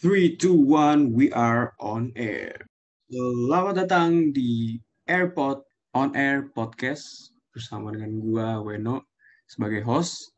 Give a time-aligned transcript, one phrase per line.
[0.00, 2.56] 3, 2, 1, we are on air.
[3.12, 5.60] Selamat datang di AirPod
[5.92, 9.12] On Air Podcast bersama dengan gua Weno
[9.44, 10.32] sebagai host.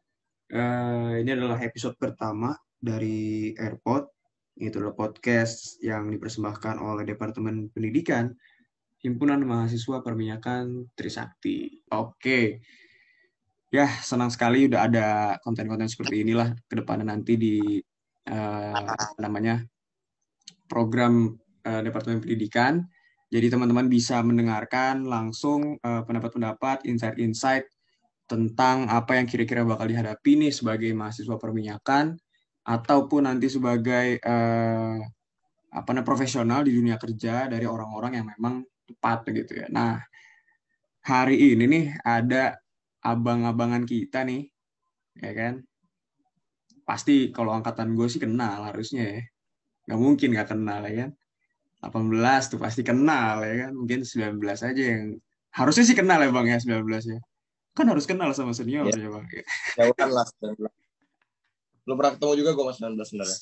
[0.51, 4.11] Uh, ini adalah episode pertama dari AirPod.
[4.59, 8.35] Itu adalah podcast yang dipersembahkan oleh Departemen Pendidikan
[8.99, 11.87] Himpunan Mahasiswa Perminyakan Trisakti.
[11.95, 12.59] Oke.
[13.71, 15.09] Ya, senang sekali udah ada
[15.39, 17.79] konten-konten seperti inilah ke depannya nanti di
[18.29, 19.65] uh, namanya
[20.71, 21.35] program
[21.67, 22.83] uh, Departemen Pendidikan.
[23.33, 27.65] Jadi teman-teman bisa mendengarkan langsung uh, pendapat-pendapat, insight-insight
[28.29, 32.17] tentang apa yang kira-kira bakal dihadapi nih sebagai mahasiswa perminyakan
[32.63, 35.01] ataupun nanti sebagai uh,
[35.73, 39.67] apa namanya profesional di dunia kerja dari orang-orang yang memang tepat gitu ya.
[39.73, 39.97] Nah,
[41.03, 42.61] hari ini nih ada
[43.03, 44.47] abang-abangan kita nih,
[45.19, 45.55] ya kan?
[46.83, 49.23] Pasti kalau angkatan gue sih kenal harusnya ya.
[49.93, 51.11] Gak mungkin gak kenal ya kan.
[51.83, 53.73] 18 tuh pasti kenal ya kan.
[53.75, 55.19] Mungkin 19 aja yang
[55.53, 57.21] harusnya sih kenal ya bang ya 19 ya.
[57.73, 59.25] Kan harus kenal sama senior ya, ya bang.
[59.81, 60.71] Jauhan lah 19.
[61.83, 63.39] Belum pernah ketemu juga gue sama 19 sebenarnya.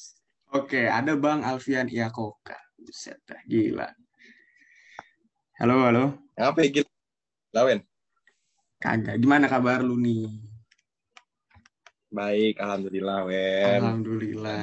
[0.50, 2.59] Oke, ada Bang Alfian Iakoka.
[2.75, 3.87] Buset dah, gila.
[5.62, 6.05] Halo, halo.
[6.34, 6.91] Apa ya, gila?
[7.55, 7.81] Lawen.
[8.83, 9.20] Kagak.
[9.20, 10.50] Gimana kabar lu nih?
[12.11, 13.78] Baik, alhamdulillah, Wen.
[13.78, 14.58] Alhamdulillah.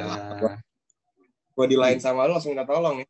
[1.55, 3.07] Gue di line sama lu langsung minta tolong nih.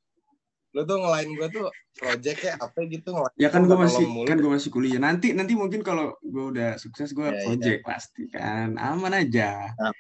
[0.78, 1.66] Lu tuh ngelain gue tuh
[1.98, 3.34] project kayak apa gitu ngelain.
[3.34, 5.02] Ya kan gue masih kan gue masih kuliah.
[5.02, 7.86] Nanti nanti mungkin kalau gue udah sukses gue ya, project ya.
[7.86, 8.78] pasti kan.
[8.78, 9.74] Aman aja.
[9.74, 9.94] Nah.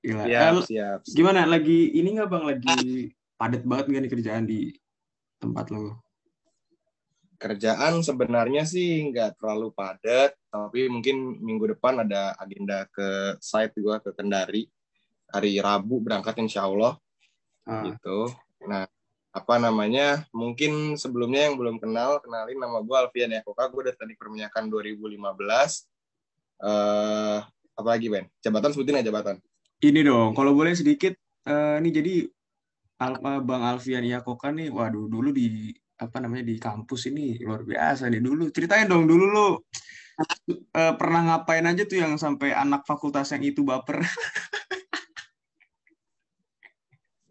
[0.00, 0.24] Gila.
[0.24, 1.14] Siap, siap, siap.
[1.14, 4.72] Gimana lagi ini nggak Bang lagi padat banget nggak nih kerjaan di
[5.36, 6.06] tempat lo?
[7.36, 10.32] kerjaan sebenarnya sih nggak terlalu padat,
[10.68, 14.64] tapi mungkin minggu depan ada agenda ke site gua ke Kendari.
[15.26, 16.96] Hari Rabu berangkat insya Allah.
[17.66, 17.82] Ah.
[17.82, 18.30] gitu.
[18.64, 18.86] Nah
[19.36, 20.24] apa namanya?
[20.32, 24.72] Mungkin sebelumnya yang belum kenal kenalin nama gue Alfian ya Koka gue dari teknik perminyakan
[24.72, 25.20] 2015
[26.64, 27.44] uh,
[27.76, 28.24] apa lagi Ben?
[28.40, 29.36] Jabatan sebutin aja jabatan.
[29.84, 31.12] Ini dong kalau boleh sedikit
[31.44, 32.14] uh, ini jadi
[32.96, 35.68] Al Bang Alfian Yakoka nih waduh dulu di
[36.00, 38.24] apa namanya di kampus ini luar biasa nih.
[38.24, 39.48] Dulu ceritain dong dulu lo
[40.18, 44.00] uh, pernah ngapain aja tuh yang sampai anak fakultas yang itu baper?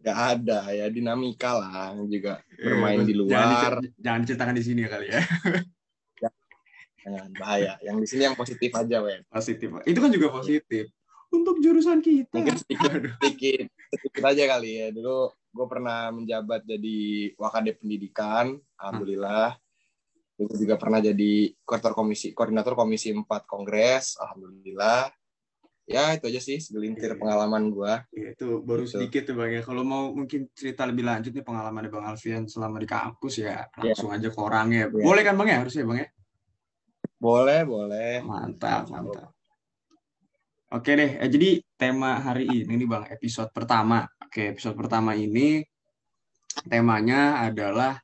[0.05, 3.33] Gak ada ya dinamika lah juga eh, bermain di luar.
[3.33, 5.21] jangan, jangan diceritakan di sini ya kali ya.
[7.05, 7.77] Jangan bahaya.
[7.85, 9.69] Yang di sini yang positif aja wen positif.
[9.85, 10.89] Itu kan juga positif.
[11.29, 12.33] Untuk jurusan kita.
[12.33, 12.91] Mungkin sedikit
[13.21, 14.87] sedikit sedikit aja kali ya.
[14.89, 19.53] Dulu gue pernah menjabat jadi wakade pendidikan, alhamdulillah.
[20.35, 25.07] Gue juga pernah jadi koordinator komisi koordinator komisi 4 kongres, alhamdulillah.
[25.85, 27.19] Ya itu aja sih segelintir yeah.
[27.21, 27.93] pengalaman gue.
[28.17, 28.97] Ya, itu baru gitu.
[28.97, 29.61] sedikit tuh bang ya.
[29.61, 33.93] Kalau mau mungkin cerita lebih lanjut nih pengalaman bang Alfian selama di kampus ya iya.
[33.93, 34.17] langsung yeah.
[34.17, 34.89] aja ke orangnya.
[34.89, 35.05] Yeah.
[35.05, 36.07] Boleh kan bang ya harusnya bang ya?
[37.21, 38.13] Boleh boleh.
[38.25, 39.29] Mantap mantap.
[40.73, 44.03] Oke deh, eh, jadi tema hari ini nih Bang, episode pertama.
[44.19, 45.61] Oke, episode pertama ini
[46.67, 48.01] temanya adalah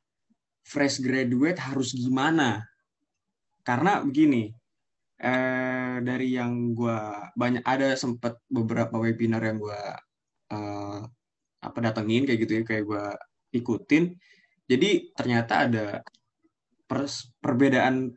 [0.62, 2.62] fresh graduate harus gimana?
[3.62, 4.50] Karena begini,
[5.22, 6.98] eh, dari yang gue
[7.38, 9.82] banyak ada sempat beberapa webinar yang gue
[10.52, 11.00] eh,
[11.62, 13.04] apa datengin kayak gitu ya, kayak gue
[13.62, 14.04] ikutin.
[14.66, 15.86] Jadi ternyata ada
[16.88, 18.10] pers perbedaan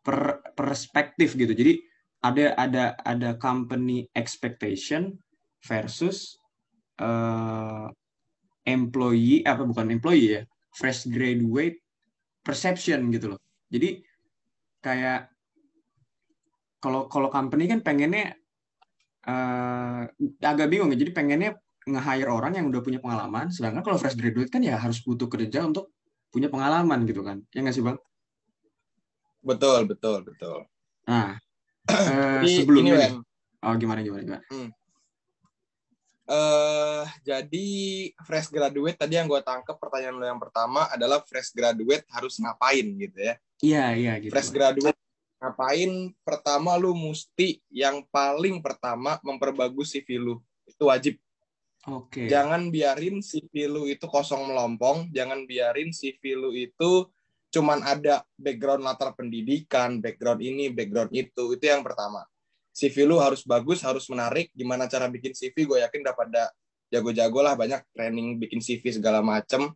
[0.00, 1.52] per perspektif gitu.
[1.52, 1.80] Jadi
[2.20, 5.16] ada ada ada company expectation
[5.64, 6.36] versus
[7.00, 7.88] uh,
[8.68, 10.42] employee apa bukan employee ya
[10.76, 11.80] fresh graduate
[12.40, 13.40] perception gitu loh.
[13.70, 14.00] Jadi
[14.80, 15.30] kayak
[16.80, 18.34] kalau kalau company kan pengennya
[19.28, 20.08] uh,
[20.40, 20.98] agak bingung ya.
[20.98, 21.50] Jadi pengennya
[21.84, 23.52] nge-hire orang yang udah punya pengalaman.
[23.52, 25.92] Sedangkan kalau fresh graduate kan ya harus butuh kerja untuk
[26.32, 27.44] punya pengalaman gitu kan.
[27.52, 27.98] Ya nggak sih bang?
[29.44, 30.68] Betul betul betul.
[31.08, 31.36] Nah
[31.90, 33.18] uh, sebelumnya ini,
[33.64, 34.44] oh gimana gimana gimana?
[34.48, 34.79] Hmm
[36.30, 37.66] Uh, jadi
[38.22, 42.86] fresh graduate tadi yang gue tangkap pertanyaan lo yang pertama adalah fresh graduate harus ngapain
[42.86, 43.34] gitu ya?
[43.58, 44.30] Iya iya gitu.
[44.30, 44.94] Fresh graduate
[45.42, 46.14] ngapain?
[46.22, 50.38] Pertama lu mesti yang paling pertama memperbagus CV lu
[50.70, 51.18] itu wajib.
[51.90, 52.22] Oke.
[52.22, 52.26] Okay.
[52.30, 57.10] Jangan biarin CV lu itu kosong melompong, jangan biarin CV lu itu
[57.50, 62.22] cuman ada background latar pendidikan, background ini, background itu, itu yang pertama.
[62.70, 64.50] CV lu harus bagus, harus menarik.
[64.54, 65.66] Gimana cara bikin CV?
[65.66, 66.44] Gue yakin dapat ada
[66.90, 69.70] jago-jago lah banyak training bikin CV segala macem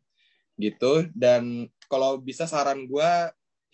[0.59, 1.07] gitu.
[1.15, 3.11] Dan kalau bisa saran gue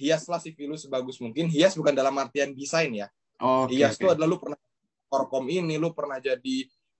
[0.00, 1.52] hiaslah CV lu sebagus mungkin.
[1.52, 3.08] Hias bukan dalam artian desain ya.
[3.40, 4.04] Oh, okay, hias okay.
[4.04, 4.58] tuh adalah lu pernah
[5.08, 6.56] korkom ini, lu pernah jadi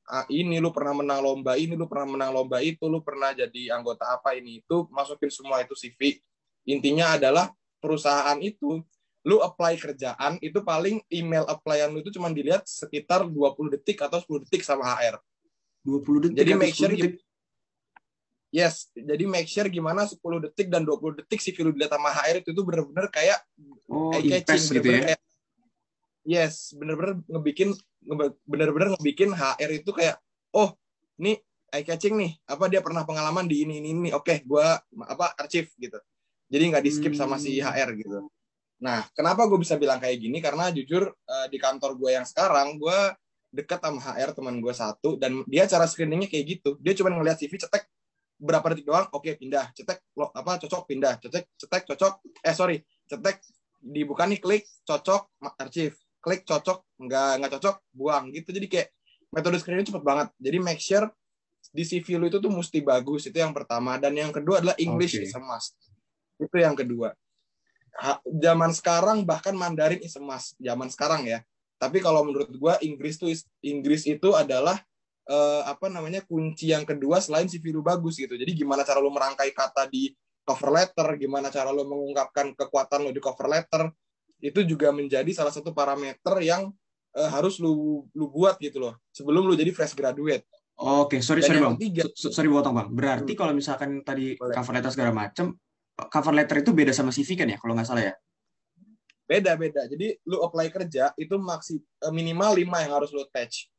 [0.08, 3.76] ah, ini, lu pernah menang lomba ini, lu pernah menang lomba itu, lu pernah jadi
[3.76, 6.18] anggota apa ini itu, masukin semua itu CV.
[6.68, 8.84] Intinya adalah perusahaan itu
[9.20, 14.16] lu apply kerjaan itu paling email applyan lu itu cuma dilihat sekitar 20 detik atau
[14.16, 15.20] 10 detik sama HR.
[15.84, 17.14] 20 detik Jadi make sure 10 detik.
[18.50, 22.42] Yes, jadi make sure gimana 10 detik dan 20 detik CV lu dilihat sama HR
[22.42, 23.38] itu itu bener-bener kayak
[23.86, 25.06] Oh, eye impress catching gitu bener-bener ya.
[25.06, 25.20] kayak
[26.24, 27.68] yes bener-bener ngebikin
[28.46, 30.18] bener-bener ngebikin HR itu kayak
[30.54, 30.74] oh
[31.18, 31.38] nih
[31.70, 35.70] eye catching nih apa dia pernah pengalaman di ini ini ini oke gua apa archive
[35.78, 35.98] gitu
[36.50, 37.70] jadi nggak di skip sama si Hmm.
[37.70, 38.18] HR gitu
[38.80, 40.40] nah kenapa gue bisa bilang kayak gini?
[40.40, 42.98] Karena jujur eh, di kantor gue yang sekarang gue
[43.50, 46.80] dekat sama HR teman gue satu dan dia cara screeningnya kayak gitu.
[46.80, 47.84] Dia cuma ngeliat CV cetek
[48.40, 49.74] berapa detik doang oke pindah.
[49.76, 51.20] Cetek lo apa cocok pindah.
[51.20, 53.42] Cetek cetek cocok eh sorry cetek
[53.84, 55.28] dibuka nih klik cocok
[55.60, 55.98] archive.
[56.22, 58.54] Klik cocok nggak nggak cocok buang gitu.
[58.54, 58.88] Jadi kayak
[59.34, 60.28] metode screening cepet banget.
[60.40, 61.10] Jadi make sure
[61.70, 63.28] di CV lu itu tuh mesti bagus.
[63.28, 64.00] Itu yang pertama.
[64.00, 65.26] Dan yang kedua adalah English Oke.
[65.26, 65.76] is a must.
[66.40, 67.12] Itu yang kedua
[68.24, 71.40] zaman sekarang bahkan Mandarin is must zaman sekarang ya
[71.76, 74.78] tapi kalau menurut gua Inggris tuh is- Inggris itu adalah
[75.24, 79.08] eh, apa namanya kunci yang kedua selain CV lu bagus gitu jadi gimana cara lu
[79.08, 80.10] merangkai kata di
[80.42, 83.88] cover letter gimana cara lu mengungkapkan kekuatan lu di cover letter
[84.40, 86.72] itu juga menjadi salah satu parameter yang
[87.12, 90.42] eh, harus lu lu buat gitu loh sebelum lu jadi fresh graduate
[90.76, 91.74] Oke, sorry Dan sorry bang.
[91.76, 92.88] ketiga- So- sorry potong bang.
[92.88, 94.56] Berarti kalau misalkan tadi Boleh.
[94.56, 95.52] cover letter segala macem,
[96.08, 98.14] cover letter itu beda sama CV kan ya, kalau nggak salah ya?
[99.30, 103.70] beda beda jadi lu apply kerja itu maksi eh, minimal lima yang harus lu attach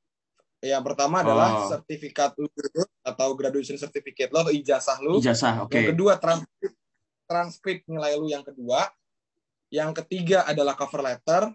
[0.63, 1.68] yang pertama adalah Oh.
[1.75, 2.47] sertifikat lu
[3.03, 5.75] atau graduation certificate lo atau ijazah lu Ijazah, oke.
[5.75, 6.71] yang kedua transkrip
[7.27, 8.88] transkrip nilai lu yang kedua
[9.75, 11.51] yang ketiga adalah cover letter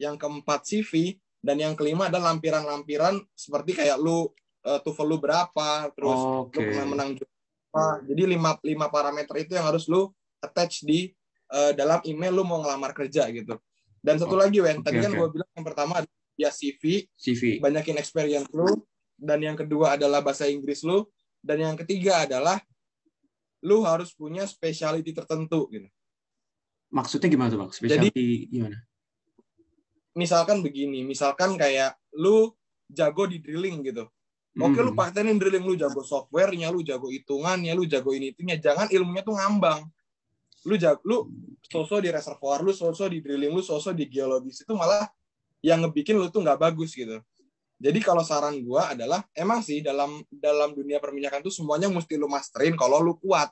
[0.00, 4.24] yang keempat CV dan yang kelima adalah lampiran-lampiran seperti kayak lu
[4.64, 6.16] eh, TOEFL lu berapa terus
[6.48, 6.64] Oke.
[6.64, 7.10] lu pernah menang
[7.74, 8.06] apa.
[8.06, 11.10] jadi lima lima parameter itu yang harus lu attach di
[11.50, 13.58] eh, dalam email lu mau ngelamar kerja gitu
[13.98, 15.18] dan satu Oh, lagi Wen oke, tadi kan oke.
[15.18, 17.58] gue bilang yang pertama adalah ya CV CV.
[17.58, 18.78] banyakin experience lu
[19.14, 21.06] dan yang kedua adalah bahasa Inggris lu
[21.42, 22.62] dan yang ketiga adalah
[23.64, 25.90] lu harus punya specialty tertentu gitu
[26.94, 27.70] Maksudnya gimana tuh bang?
[27.74, 28.78] Specialty gimana?
[30.14, 32.54] misalkan begini misalkan kayak lu
[32.86, 34.06] jago di drilling gitu
[34.54, 34.98] Oke lu Hmm.
[34.98, 38.54] patenin drilling lu jago softwarenya, lu jago hitungannya, lu jago ini itunya.
[38.54, 39.82] Jangan ilmunya tuh ngambang.
[40.64, 41.16] Lu jago, lu
[41.66, 45.10] sosok di reservoir, lu sosok di drilling, lu sosok di geologis itu malah
[45.58, 47.18] yang ngebikin lu tuh nggak bagus gitu.
[47.82, 52.30] Jadi kalau saran gua adalah emang sih dalam dalam dunia perminyakan tuh semuanya mesti lu
[52.30, 53.50] masterin kalau lu kuat.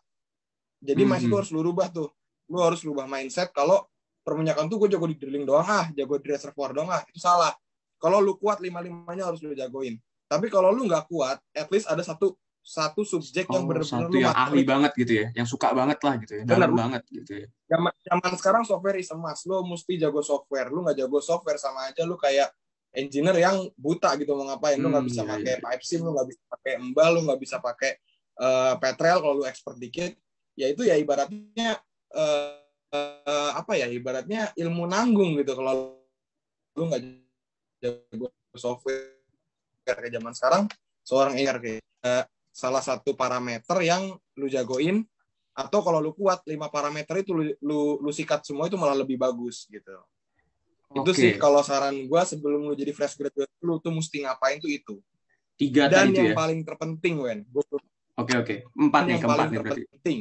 [0.78, 1.10] Jadi Mhm.
[1.10, 2.08] mindset lu harus lu rubah tuh.
[2.46, 3.82] Lu harus rubah mindset kalau
[4.22, 7.50] perminyakan tuh gue jago di drilling doang ah, jago di reservoir doang ah, itu salah.
[7.98, 9.98] Kalau lu kuat lima-limanya harus lu jagoin.
[10.32, 12.32] Tapi kalau lu nggak kuat, at least ada satu
[12.62, 16.14] satu subjek yang Oh, benar-benar satu yang ahli banget gitu ya, yang suka banget lah
[16.16, 16.52] gitu ya, Benar.
[16.56, 17.46] dalam banget gitu ya.
[17.68, 19.44] Zaman, zaman sekarang software is a must.
[19.44, 20.72] Lu mesti jago software.
[20.72, 22.48] Lu nggak jago software sama aja lu kayak
[22.96, 24.78] engineer yang buta gitu mau ngapain.
[24.80, 25.64] Lu nggak Hmm, bisa iya, pakai iya.
[25.68, 27.90] pipe sim, lu nggak bisa pakai embal, lu nggak bisa pakai
[28.40, 30.12] eh, petrel kalau lu expert dikit.
[30.56, 31.68] Ya itu ya ibaratnya
[32.14, 32.50] eh,
[32.94, 33.90] eh, apa ya?
[33.90, 35.98] Ibaratnya ilmu nanggung gitu kalau
[36.78, 37.02] lu nggak
[37.82, 39.21] jago software
[39.84, 40.62] kayak zaman sekarang
[41.02, 45.02] seorang kayak eh, salah satu parameter yang lu jagoin
[45.52, 49.20] atau kalau lu kuat lima parameter itu lu, lu, lu sikat semua itu malah lebih
[49.20, 49.92] bagus gitu.
[50.92, 51.16] Itu Oke.
[51.16, 55.00] sih kalau saran gua sebelum lu jadi fresh graduate lu tuh mesti ngapain tuh itu.
[55.56, 56.36] Tiga Dan itu yang ya.
[56.36, 57.44] paling terpenting Wen,
[58.16, 58.54] Oke oke.
[58.76, 59.82] Empat nih, yang keempat paling nih berarti.
[59.84, 60.18] terpenting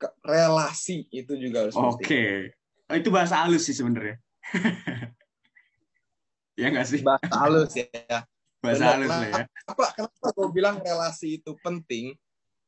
[0.00, 1.76] ke- relasi itu juga harus.
[1.76, 2.56] Oke.
[2.90, 4.16] Oh, itu bahasa halus sih sebenarnya.
[6.60, 7.00] ya nggak sih?
[7.00, 7.88] Bahasa halus ya.
[8.60, 8.92] Bahasa benar.
[8.92, 9.42] halus lah ya.
[9.48, 12.12] Kenapa kenapa gue bilang relasi itu penting?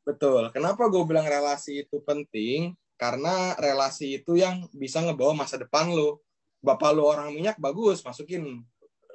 [0.03, 0.49] Betul.
[0.51, 2.73] Kenapa gue bilang relasi itu penting?
[2.97, 6.25] Karena relasi itu yang bisa ngebawa masa depan lo.
[6.63, 8.63] Bapak lu orang minyak bagus, masukin.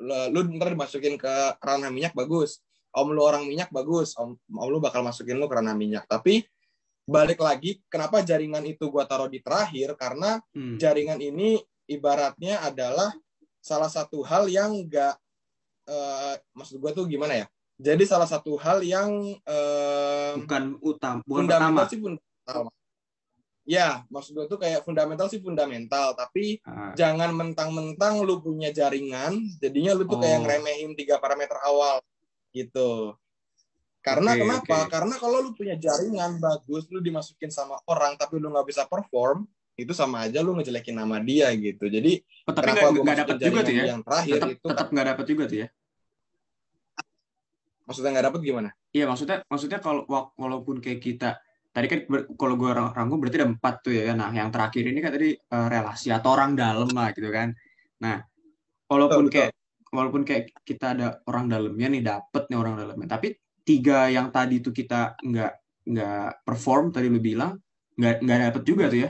[0.04, 2.60] Lu ntar dimasukin ke ranah minyak bagus.
[2.92, 6.04] Om lu orang minyak bagus, om, om lu bakal masukin lu ke ranah minyak.
[6.08, 6.44] Tapi
[7.08, 9.96] balik lagi, kenapa jaringan itu gua taruh di terakhir?
[9.96, 10.76] Karena Hmm.
[10.76, 11.56] jaringan ini
[11.88, 13.16] ibaratnya adalah
[13.68, 15.20] salah satu hal yang enggak
[15.84, 17.46] eh, maksud gue tuh gimana ya?
[17.78, 19.12] Jadi salah satu hal yang
[19.44, 21.92] eh, Bukan utama, bukan fundamental pertama.
[21.92, 22.62] sih fundamental.
[23.68, 29.36] Ya, maksud gue tuh kayak fundamental sih fundamental, tapi Ah, jangan mentang-mentang lu punya jaringan,
[29.60, 30.44] jadinya lu tuh kayak Oh.
[30.48, 32.00] ngeremehin tiga parameter awal
[32.56, 33.12] gitu.
[34.00, 34.76] Karena Oke, kenapa?
[34.80, 34.88] oke.
[34.88, 39.44] Karena kalau lu punya jaringan bagus, lu dimasukin sama orang tapi lu nggak bisa perform,
[39.78, 41.86] itu sama aja lu ngejelekin nama dia gitu.
[41.86, 43.84] Jadi oh, tapi kenapa nggak masukin dapat juga tuh ya.
[43.94, 45.68] yang terakhir Tetap itu tetap nggak dapat juga tuh ya.
[47.86, 48.70] Maksudnya nggak dapet gimana?
[48.92, 51.30] Iya maksudnya maksudnya kalau wa- walaupun kayak kita
[51.72, 54.18] tadi kan ber- kalau gue rangkum berarti ada empat tuh ya.
[54.18, 57.54] Nah yang terakhir ini kan tadi eh, relasi atau orang dalam lah gitu kan.
[58.02, 58.18] Nah
[58.90, 59.52] walaupun Betul, kayak
[59.94, 63.08] walaupun kayak kita ada orang dalamnya nih dapet nih orang dalamnya.
[63.14, 63.28] Tapi
[63.62, 65.54] tiga yang tadi tuh kita nggak
[65.88, 67.56] nggak perform tadi lu bilang
[67.96, 69.10] nggak nggak dapet juga tuh ya?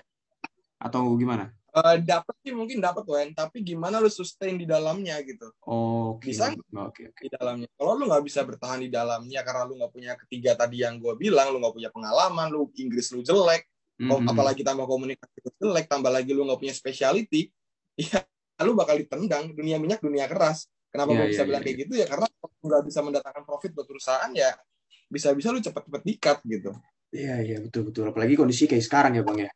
[0.77, 1.50] Atau gimana?
[1.77, 5.53] Eh, dapet sih mungkin dapet Wen, tapi gimana lu sustain di dalamnya gitu.
[5.62, 7.22] Oke Bisa oke oke.
[7.22, 7.69] di dalamnya.
[7.77, 11.13] Kalau lu nggak bisa bertahan di dalamnya karena lu nggak punya ketiga tadi yang gue
[11.13, 13.69] bilang, lu nggak punya pengalaman, lu Inggris lu jelek,
[14.01, 14.25] Mhm.
[14.25, 17.53] apalagi tambah komunikasi lu jelek, tambah lagi lu nggak punya speciality,
[18.01, 18.25] ya
[18.65, 20.65] lu bakal ditendang dunia minyak, dunia keras.
[20.89, 22.05] Kenapa Iya, gue bisa iya, bilang iya, kayak gitu ya?
[22.10, 24.50] Karena kalau lu nggak bisa mendatangkan profit buat perusahaan ya
[25.07, 26.72] bisa-bisa lu cepet-cepet dikat gitu.
[27.13, 28.10] Iya iya betul betul.
[28.10, 29.51] Apalagi kondisi kayak sekarang ya bang ya.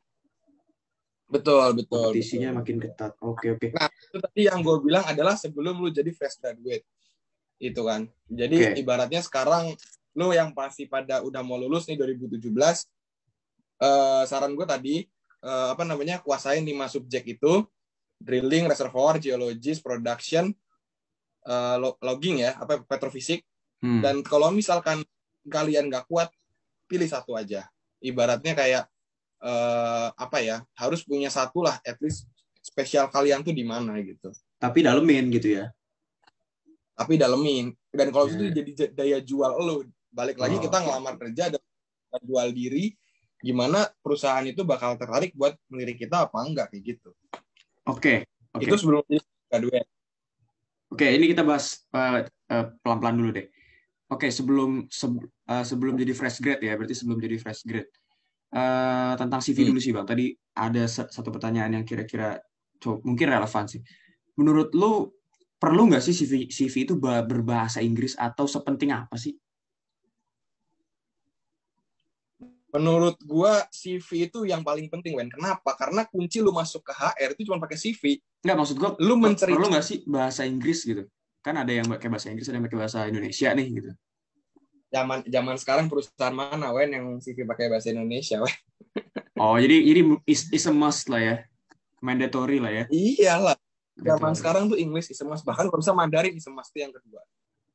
[1.32, 2.12] Betul, betul.
[2.12, 2.60] Kompetisinya betul.
[2.60, 3.14] makin ketat.
[3.24, 3.68] Oke oke.
[3.72, 6.84] Nah, itu tadi yang gue bilang adalah sebelum lu jadi fresh graduate.
[7.56, 8.12] Itu kan.
[8.28, 8.82] Jadi Oke.
[8.84, 9.72] ibaratnya sekarang
[10.12, 12.52] lu yang pasti pada udah mau lulus nih 2017
[13.82, 14.96] eh saran gue tadi
[15.42, 17.64] eh, apa namanya kuasain lima subjek itu
[18.22, 20.54] drilling, reservoir, geologis, production,
[21.48, 23.42] eh, lo- logging ya, apa petrofisik
[23.82, 23.98] Hmm.
[23.98, 25.02] dan kalau misalkan
[25.50, 26.30] kalian nggak kuat
[26.86, 27.66] pilih satu aja.
[27.98, 28.86] Ibaratnya kayak
[29.42, 32.30] eh, apa ya harus punya satu lah at least
[32.62, 34.30] spesial kalian tuh di mana gitu.
[34.62, 35.74] Tapi dalemin gitu ya.
[36.92, 38.36] tapi dalemin dan kalau Iya.
[38.38, 39.82] itu jadi daya jual lo
[40.14, 42.94] balik lagi Oh, kita ngelamar kerja dan jual diri
[43.42, 47.10] gimana perusahaan itu bakal tertarik buat melirik kita apa enggak kayak gitu
[47.90, 48.30] Oke.
[48.54, 48.70] Oke.
[48.70, 49.02] itu sebelum
[49.50, 49.90] graduate
[50.92, 53.48] Oke, ini kita bahas eh, eh, pelan-pelan dulu deh.
[54.12, 57.90] Oke, sebelum seb- eh, sebelum jadi fresh grade ya, berarti sebelum jadi fresh grade.
[58.51, 59.70] Eh, tentang CV Hmm.
[59.72, 60.03] dulu sih, Bang.
[60.03, 62.36] Tadi ada sa- satu pertanyaan yang kira-kira
[63.08, 63.79] mungkin relevan sih.
[64.36, 65.08] Menurut lu
[65.55, 69.36] perlu nggak sih CV CV itu ba- berbahasa Inggris atau sepenting apa sih?
[72.72, 77.36] menurut gua CV itu yang paling penting Wen kenapa karena kunci lu masuk ke HR
[77.36, 81.03] itu cuma pakai CV Nggak, maksud gua lu mencari perlu nggak sih bahasa Inggris gitu?
[81.43, 83.91] Kan ada yang pakai bahasa Inggris, ada yang pakai bahasa Indonesia nih gitu.
[84.92, 88.52] Zaman zaman sekarang perusahaan mana Wen yang CV pakai bahasa Indonesia Wen?
[89.42, 91.36] Oh, jadi jadi is, is a must lah ya.
[92.04, 92.84] Mandatory lah ya.
[92.94, 93.58] iyalah.
[93.98, 94.38] Zaman Mandatory.
[94.38, 95.42] sekarang tuh English is a must.
[95.48, 97.26] Bahkan kalau bisa Mandarin is a must itu yang kedua.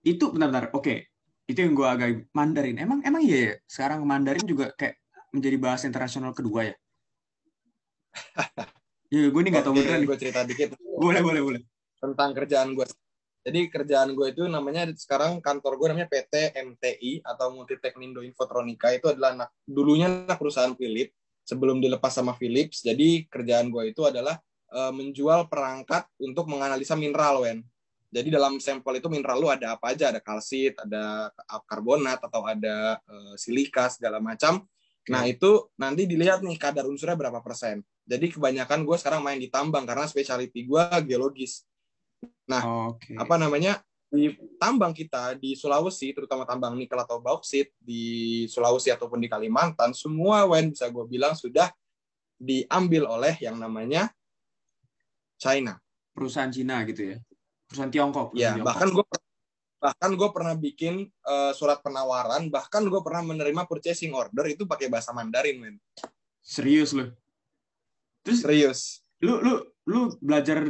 [0.06, 1.10] Itu benar-benar oke.
[1.48, 2.78] Itu yang gue agak Mandarin.
[2.78, 3.54] Emang emang iya ya?
[3.66, 5.00] Sekarang Mandarin juga kayak
[5.34, 6.74] menjadi bahasa internasional kedua ya?
[9.06, 10.74] Ya gue nih nggak tahu beneran gue cerita dikit.
[10.82, 11.60] Boleh boleh boleh.
[12.02, 12.86] Tentang kerjaan gue.
[13.46, 19.06] Jadi kerjaan gue itu namanya sekarang kantor gue namanya PT MTI atau Multiteknindo Infotronika itu
[19.06, 21.14] adalah anak dulunya anak perusahaan Philips
[21.46, 22.82] sebelum dilepas sama Philips.
[22.82, 24.42] Jadi kerjaan gue itu adalah
[24.74, 27.62] eh, menjual perangkat untuk menganalisa mineral, Wen.
[28.10, 31.30] Jadi dalam sampel itu mineral lu ada apa aja, ada kalsit, ada
[31.70, 34.66] karbonat atau ada eh, silika segala macam.
[35.06, 37.78] Nah itu nanti dilihat nih kadar unsurnya berapa persen.
[38.02, 41.62] Jadi kebanyakan gue sekarang main di tambang karena specialty gue geologis
[42.92, 43.12] oke.
[43.18, 49.18] apa namanya di tambang kita di Sulawesi terutama tambang nikel atau bauksit di Sulawesi ataupun
[49.18, 51.68] di Kalimantan semua wen bisa gue bilang sudah
[52.38, 54.12] diambil oleh yang namanya
[55.36, 55.76] China.
[56.16, 57.16] Perusahaan Cina gitu ya?
[57.68, 58.68] Perusahaan Tiongkok perusahaan ya Tiongkok.
[58.72, 59.04] bahkan gue
[59.76, 64.88] bahkan gue pernah bikin eh, surat penawaran bahkan gue pernah menerima purchasing order itu pakai
[64.88, 65.76] bahasa Mandarin men
[66.40, 67.10] serius lu?
[68.22, 68.80] Terus serius.
[69.18, 69.54] lu lu
[69.88, 70.62] lu belajar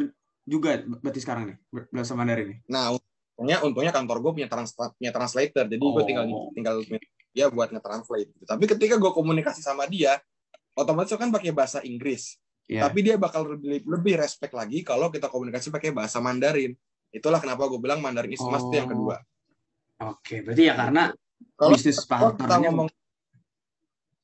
[0.46, 1.56] juga berarti sekarang nih
[1.90, 6.06] bahasa Mandarin nih nah untungnya untungnya kantor gue punya trans punya translator jadi gue Oh.
[6.06, 6.24] tinggal
[6.54, 6.76] tinggal
[7.36, 8.44] dia buat nge-translate gitu.
[8.48, 10.22] tapi ketika gue komunikasi sama dia
[10.72, 15.28] otomatis kan pakai bahasa Inggris ya tapi dia bakal lebih, lebih respect lagi kalau kita
[15.28, 16.72] komunikasi pakai bahasa Mandarin
[17.12, 18.92] itulah kenapa gue bilang Mandarin is must itu yang Oh.
[18.94, 19.16] kedua
[20.14, 21.02] oke berarti ya karena
[21.58, 22.88] kalau bisnis partnernya ngomong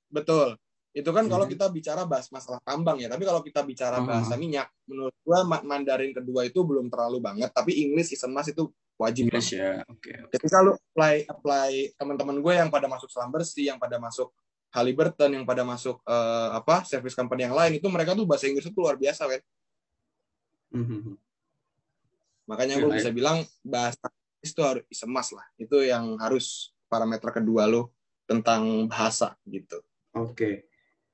[0.08, 0.56] betul
[0.92, 1.52] itu kan kalau Mhm.
[1.56, 4.06] kita bicara bahas masalah tambang ya tapi kalau kita bicara Mhm.
[4.06, 8.28] bahasa minyak menurut gua Ma- Mandarin kedua itu belum terlalu banget tapi English is a
[8.28, 13.08] must itu wajib Inggris ya oke ketika lu apply apply teman-teman gue yang pada masuk
[13.08, 14.30] selam bersih yang pada masuk
[14.68, 18.68] Halliburton yang pada masuk eh, apa service company yang lain itu mereka tuh bahasa Inggris
[18.68, 19.40] itu luar biasa kan
[20.72, 21.16] Mhm.
[22.44, 22.98] makanya Oke, gue baik.
[23.00, 27.64] bisa bilang bahasa Inggris itu harus is a must lah itu yang harus parameter kedua
[27.64, 27.96] lo
[28.28, 29.80] tentang bahasa gitu
[30.12, 30.68] Oke.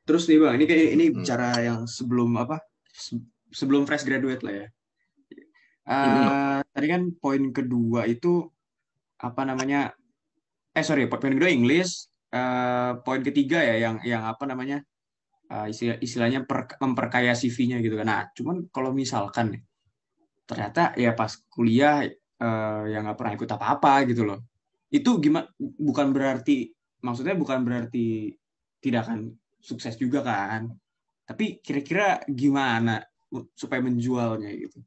[0.09, 1.17] Terus nih Bang, ini kayak ini Hmm.
[1.21, 2.57] bicara yang sebelum apa?
[2.89, 4.67] se- Sebelum fresh graduate lah ya.
[5.89, 6.61] Hmm.
[6.69, 8.45] Tadi kan poin kedua itu
[9.21, 9.93] apa namanya?
[10.77, 12.09] Eh sorry, poin kedua English.
[12.29, 14.81] Eh, poin ketiga ya yang yang apa namanya?
[15.49, 18.05] eh, istilah, istilahnya per- memperkaya CV-nya gitu kan.
[18.05, 19.63] Nah, cuman kalau misalkan nih,
[20.45, 24.41] ternyata ya pas kuliah eh, yang nggak pernah ikut apa-apa gitu loh.
[24.89, 26.73] itu gimana bukan berarti
[27.05, 28.33] maksudnya bukan berarti
[28.81, 29.21] tidak akan
[29.59, 30.71] sukses juga kan.
[31.25, 33.05] Tapi kira-kira gimana
[33.53, 34.81] supaya menjualnya gitu?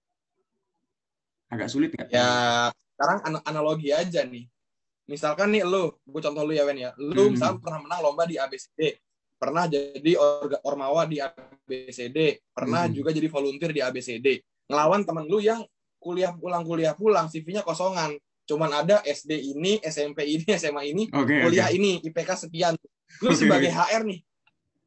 [1.52, 2.10] Agak sulit nggak?
[2.10, 4.48] Ya sekarang an- analogi aja nih.
[5.06, 6.92] Misalkan nih lu gue contoh lu ya Wen ya.
[6.96, 7.36] Lu Hmm.
[7.36, 8.96] misalkan pernah menang lomba di ABCD
[9.36, 12.94] pernah jadi orga, ormawa di ABCD pernah Hmm.
[12.94, 14.28] juga jadi volunteer di ABCD
[14.70, 15.66] ngelawan temen lu yang
[15.98, 18.16] kuliah pulang kuliah pulang CV-nya kosongan.
[18.48, 22.74] Cuman ada SD ini SMP ini SMA ini oke kuliah ini IPK sekian.
[23.20, 23.70] Lu Oke, sebagai.
[23.70, 24.20] HR nih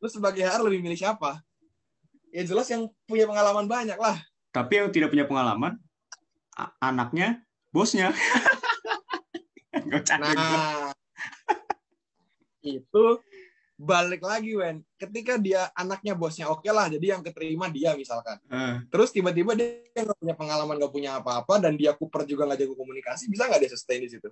[0.05, 1.41] lu sebagai HR lebih milih siapa
[2.29, 4.21] ya jelas yang punya pengalaman banyak lah
[4.53, 5.81] tapi yang tidak punya pengalaman
[6.79, 7.43] anaknya
[7.75, 8.15] bosnya.
[9.75, 10.95] Nah,
[12.63, 13.05] itu
[13.75, 14.87] balik lagi Wen.
[14.95, 18.39] Ketika dia anaknya bosnya oke lah, jadi yang keterima dia misalkan.
[18.47, 22.65] Eh, Terus tiba-tiba dia nggak punya pengalaman, nggak punya apa-apa, dan dia kuper juga nggak
[22.65, 24.31] jago komunikasi, bisa nggak dia sustain di situ?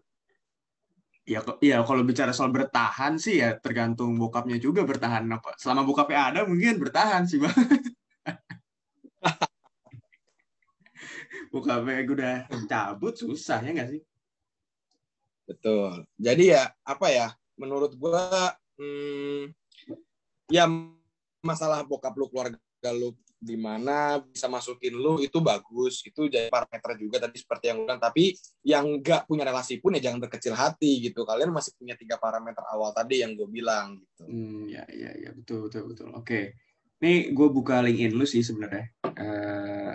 [1.22, 6.34] Ya ya kalau bicara soal bertahan sih ya tergantung bokapnya juga bertahan apa selama bokapnya
[6.34, 7.54] ada mungkin bertahan sih bang
[11.54, 14.02] bokapnya udah cabut susah ya nggak sih
[15.46, 16.06] Betul.
[16.16, 17.28] Jadi ya apa ya?
[17.58, 19.52] Menurut gua, hmm,
[20.48, 20.64] ya
[21.42, 26.94] masalah bokap lu keluarga lu di mana bisa masukin lu itu bagus itu jadi parameter
[26.94, 31.02] juga tadi seperti yang bilang tapi yang nggak punya relasi pun ya jangan berkecil hati
[31.02, 35.10] gitu kalian masih punya tiga parameter awal tadi yang gue bilang gitu Hmm, ya, ya,
[35.18, 36.08] ya, betul, betul, betul.
[36.14, 36.54] Oke,
[37.02, 38.86] nih gue buka LinkedIn lu sih sebenarnya.
[39.02, 39.92] Eh,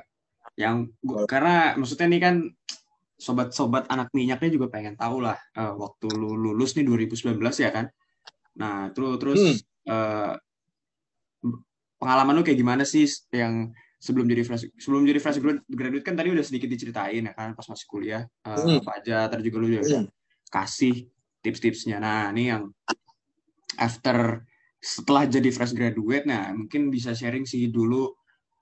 [0.60, 2.36] yang gua, karena maksudnya nih kan
[3.16, 7.86] sobat-sobat anak minyaknya juga pengen tahu lah eh, waktu lu lulus nih 2019 ya kan.
[8.60, 9.56] Nah, terus terus Hmm.
[9.88, 10.34] eh,
[11.98, 16.14] pengalaman lu kayak gimana sih yang sebelum jadi fresh sebelum jadi fresh grad- graduate kan
[16.14, 18.78] tadi udah sedikit diceritain ya kan pas masih kuliah Hmm.
[18.82, 20.08] apa aja tadi juga lu juga Hmm.
[20.54, 21.10] kasih
[21.42, 21.98] tips-tipsnya.
[22.02, 22.70] Nah, ini yang
[23.78, 24.42] after
[24.78, 28.14] setelah jadi fresh graduate, nah mungkin bisa sharing sih dulu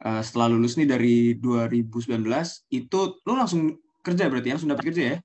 [0.03, 4.53] eh, setelah lulus nih dari 2019 itu lu langsung kerja berarti ya?
[4.59, 5.17] langsung dapat kerja ya?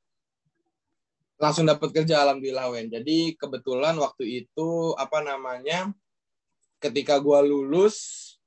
[1.40, 5.88] langsung dapat kerja alhamdulillah Wen jadi kebetulan waktu itu apa namanya
[6.80, 7.96] ketika gua lulus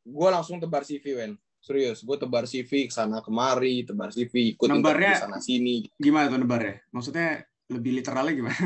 [0.02, 4.68] gua langsung tebar CV Wen serius gue tebar CV ke sana kemari tebar CV ikut
[4.68, 6.76] Nebarnya- sana sini Gimana tuh nebar ya?
[6.92, 7.40] Maksudnya
[7.72, 8.60] lebih literalnya gimana?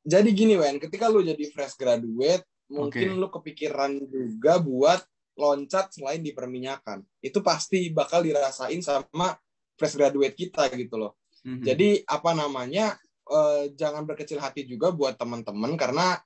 [0.00, 3.20] jadi gini Wen ketika lu jadi fresh graduate mungkin Oke.
[3.20, 5.04] lu kepikiran juga buat
[5.36, 9.36] loncat selain di perminyakan itu pasti bakal dirasain sama
[9.76, 11.64] fresh graduate kita gitu loh Mhm.
[11.64, 16.20] Jadi apa namanya eh, jangan berkecil hati juga buat teman-teman karena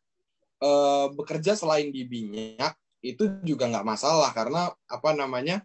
[0.61, 4.31] eh, bekerja selain di minyak itu juga nggak masalah.
[4.31, 5.62] Karena apa namanya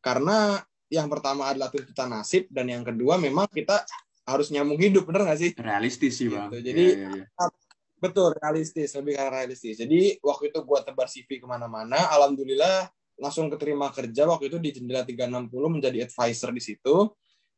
[0.00, 0.60] karena
[0.92, 3.82] yang pertama adalah tuntutan nasib dan yang kedua memang kita
[4.24, 5.50] harus nyambung hidup bener nggak sih?
[5.56, 6.48] Realistis sih bang.
[6.52, 7.46] Gitu, jadi- Iya, iya, iya.
[8.00, 9.80] betul realistis lebih karena realistis.
[9.80, 14.70] Jadi waktu itu gua tebar CV ke mana-mana alhamdulillah langsung keterima kerja waktu itu di
[14.76, 17.08] jendela 360 menjadi advisor di situ.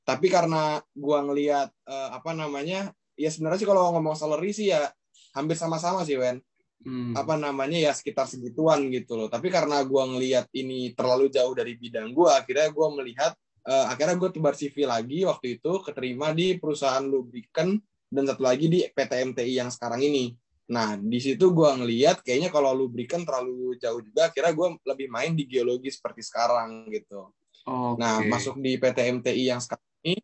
[0.06, 4.86] Tapi karena gua ngelihat eh, apa namanya ya sebenarnya sih kalau ngomong salary sih ya
[5.34, 6.38] hampir sama-sama sih Wen
[6.84, 7.16] Hmm.
[7.18, 11.74] apa namanya ya sekitar segituan gitu loh tapi karena gua ngelihat ini terlalu jauh dari
[11.74, 13.34] bidang gua akhirnya gua melihat
[13.66, 17.74] eh, akhirnya gue tebar CV lagi waktu itu keterima di perusahaan lubrikan
[18.06, 20.36] dan satu lagi di PT MTI yang sekarang ini
[20.70, 25.34] nah di situ gua ngelihat kayaknya kalau lubrikan terlalu jauh juga akhirnya gua lebih main
[25.34, 27.34] di geologi seperti sekarang gitu
[27.66, 27.98] Oke.
[27.98, 30.14] Nah, masuk di PT MTI yang sekarang ini,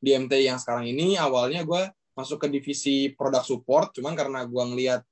[0.00, 4.62] di MTI yang sekarang ini awalnya gue masuk ke divisi produk support, cuman karena gue
[4.64, 5.04] ngelihat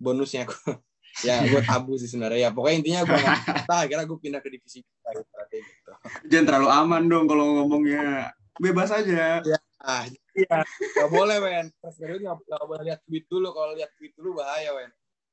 [0.00, 0.48] bonusnya,
[1.26, 2.48] ya gue tabu sih sebenarnya.
[2.48, 5.92] Ya pokoknya intinya gue nggak akhirnya gue pindah ke divisi kita gitu, gitu.
[6.32, 8.32] Jangan terlalu aman dong kalau ngomongnya.
[8.56, 9.40] Bebas aja.
[9.80, 10.04] Ah,
[10.36, 10.64] iya,
[10.96, 11.66] nggak boleh men.
[11.80, 14.90] Pas graduate nggak boleh lihat tweet dulu, kalau lihat tweet dulu bahaya men.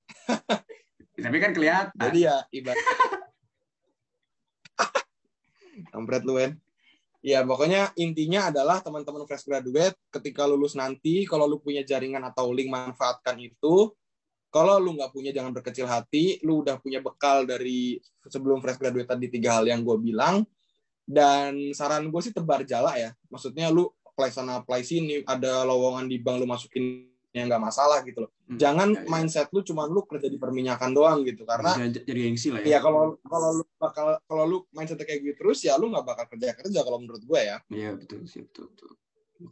[1.26, 1.98] Tapi kan kelihatan.
[1.98, 2.78] Jadi ya ibarat.
[5.94, 6.58] Kampret lu, Wen.
[7.26, 12.54] Ya, pokoknya intinya adalah teman-teman fresh graduate ketika lulus nanti, kalau lu punya jaringan atau
[12.54, 13.92] link manfaatkan itu.
[14.58, 19.06] Kalau lu nggak punya jangan berkecil hati, lu udah punya bekal dari sebelum fresh graduate
[19.06, 20.42] tadi tiga hal yang gue bilang.
[21.06, 23.14] Dan saran gue sih tebar jala ya.
[23.30, 28.02] Maksudnya lu apply sana apply sini, ada lowongan di bank lu masukin yang nggak masalah
[28.02, 28.32] gitu loh.
[28.50, 29.08] Hmm, Jangan ya, ya.
[29.08, 32.80] mindset lu cuman lu kerja di perminyakan doang gitu karena jadi gengsi lah Iya ya.
[32.82, 36.58] kalau kalau lu bakal kalau lu mindset kayak gitu terus ya lu nggak bakal kerja
[36.58, 38.90] kerja kalau menurut gue ya Iya betul sih betul betul.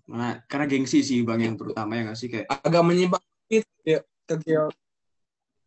[0.10, 4.00] Karena karena gengsi sih bang yang terutama ya nggak sih kayak agak menyimpang dikit ya,
[4.26, 4.34] ke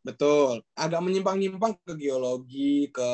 [0.03, 3.11] betul agak menyimpang nyimpang ke geologi ke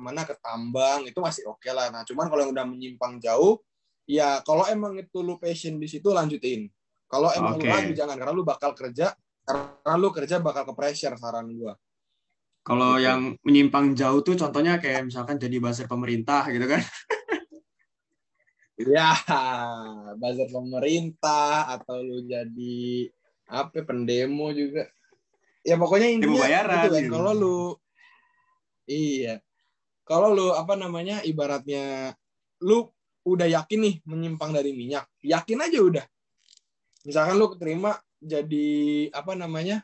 [0.00, 3.60] mana ke tambang itu masih oke lah nah cuman kalau yang udah menyimpang jauh
[4.04, 6.68] ya kalau emang itu lu passion di situ lanjutin.
[7.08, 7.68] Kalau emang Oke.
[7.68, 9.12] lu ragu jangan karena lu bakal kerja
[9.44, 11.76] karena lu kerja bakal ke pressure saran gua.
[12.64, 13.04] Kalau Gitu.
[13.04, 16.80] yang menyimpang jauh tuh contohnya kayak misalkan jadi buzzer pemerintah gitu kan.
[18.74, 19.14] Ya,
[20.18, 23.12] buzzer pemerintah atau lu jadi
[23.46, 24.88] apa pendemo juga.
[25.64, 27.02] Ya pokoknya intinya bayaran, gitu kan.
[27.02, 27.12] gitu.
[27.16, 27.58] Kalau lu
[28.84, 29.40] iya.
[30.04, 32.12] Kalau lu apa namanya ibaratnya
[32.60, 32.92] lu
[33.24, 36.04] udah yakin nih menyimpang dari minyak, yakin aja udah.
[37.08, 39.80] Misalkan lu keterima jadi apa namanya?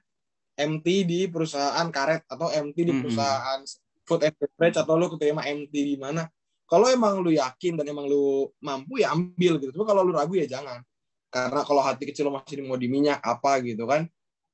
[0.61, 3.65] MT di perusahaan karet atau MT di perusahaan
[4.05, 6.29] food and beverage atau lu keterima MT di mana
[6.69, 9.73] kalau emang lu yakin dan emang lu mampu ya ambil gitu.
[9.73, 10.85] Tapi kalau lu ragu ya jangan.
[11.33, 14.05] Karena kalau hati kecil lu masih mau di minyak apa gitu kan.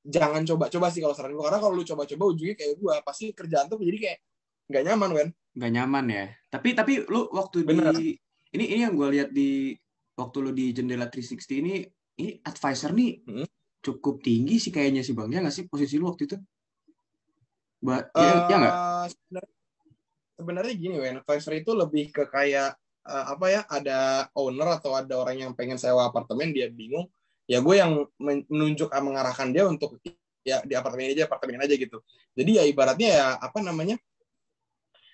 [0.07, 1.51] Jangan coba-coba sih kalau saran gua.
[1.51, 4.19] Karena kalau lu coba-coba ujungnya kayak gua, pasti kerjaan tuh jadi kayak
[4.71, 5.29] nggak nyaman, Wen.
[5.59, 6.25] Nggak nyaman ya.
[6.47, 7.91] Tapi tapi lu waktu Bener.
[7.91, 8.15] di
[8.55, 9.75] ini ini yang gue lihat di
[10.15, 11.73] waktu lu di jendela 360 ini
[12.17, 13.47] ini advisor nih Hmm.
[13.83, 15.27] cukup tinggi sih kayaknya sih bang.
[15.31, 16.37] Ya nggak sih posisi lu waktu itu?
[17.83, 18.75] Ba ya, ya nggak?
[18.75, 19.53] Eh, sebenarnya,
[20.39, 21.15] sebenarnya gini, Wen.
[21.21, 22.75] Advisor itu lebih ke kayak
[23.07, 23.61] eh, apa ya?
[23.69, 23.99] Ada
[24.33, 27.05] owner atau ada orang yang pengen sewa apartemen, dia bingung.
[27.47, 29.95] Ya gue yang men- menunjuk mengarahkan dia untuk
[30.43, 32.03] ya di apartemen aja, apartemen aja gitu.
[32.35, 33.95] Jadi ya ibaratnya ya apa namanya?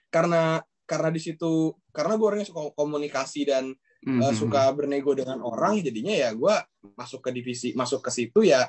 [0.09, 3.71] Karena karena di situ karena gue orangnya suka komunikasi dan
[4.03, 4.19] Mhm.
[4.19, 6.51] eh, suka bernego dengan orang jadinya ya gue
[6.99, 8.67] masuk ke divisi masuk ke situ ya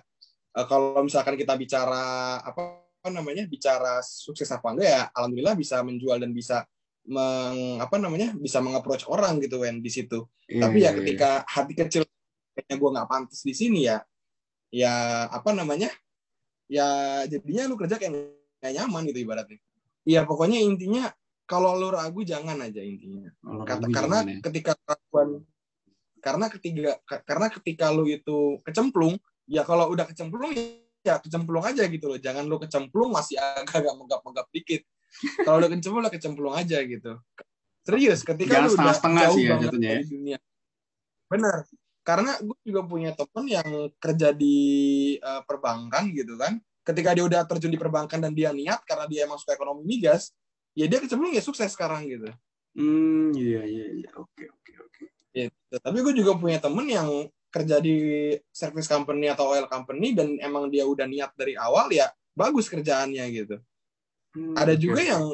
[0.55, 5.83] eh, kalau misalkan kita bicara apa, apa namanya bicara sukses apa enggak ya alhamdulillah bisa
[5.83, 6.63] menjual dan bisa
[7.11, 10.97] meng, apa namanya bisa mengapproach orang gitu Wen di situ Iya, tapi ya iya.
[11.03, 12.03] ketika hati kecil
[12.55, 13.99] kayaknya gue nggak pantas di sini ya.
[14.71, 15.91] Ya apa namanya?
[16.71, 18.15] Ya jadinya lu kerja kayak
[18.63, 19.59] nggak nyaman gitu ibaratnya.
[20.07, 21.11] Iya pokoknya intinya
[21.45, 23.29] kalau lu ragu jangan aja intinya.
[23.69, 24.41] Kata, karena ya.
[24.51, 25.45] ketika keraguan
[26.25, 30.57] karena ketika ka- karena ketika lu itu kecemplung ya kalau udah kecemplung
[31.05, 32.19] ya kecemplung aja gitu loh.
[32.19, 34.83] Jangan lu kecemplung masih agak-agak menggap-menggap dikit.
[35.45, 37.21] Kalau udah kecemplung udah kecemplung aja gitu.
[37.85, 39.93] Serius ketika Jangan lu udah setengah-setengah jauh sih ya banget jatuhnya ya.
[39.93, 40.39] dari dunia.
[41.29, 41.57] Benar
[42.05, 44.57] karena gue juga punya temen yang kerja di
[45.19, 49.25] eh, perbankan gitu kan ketika dia udah terjun di perbankan dan dia niat karena dia
[49.25, 50.31] emang suka ekonomi migas
[50.77, 52.29] ya dia kecemplung ya sukses sekarang gitu
[52.75, 54.11] Hmm, iya iya iya.
[54.19, 55.05] Oke oke oke.
[55.31, 55.75] Gitu.
[55.79, 60.67] Tapi gue juga punya temen yang kerja di service company atau oil company dan emang
[60.67, 63.63] dia udah niat dari awal ya bagus kerjaannya gitu.
[64.35, 65.07] Hmm, Ada juga oke.
[65.07, 65.25] yang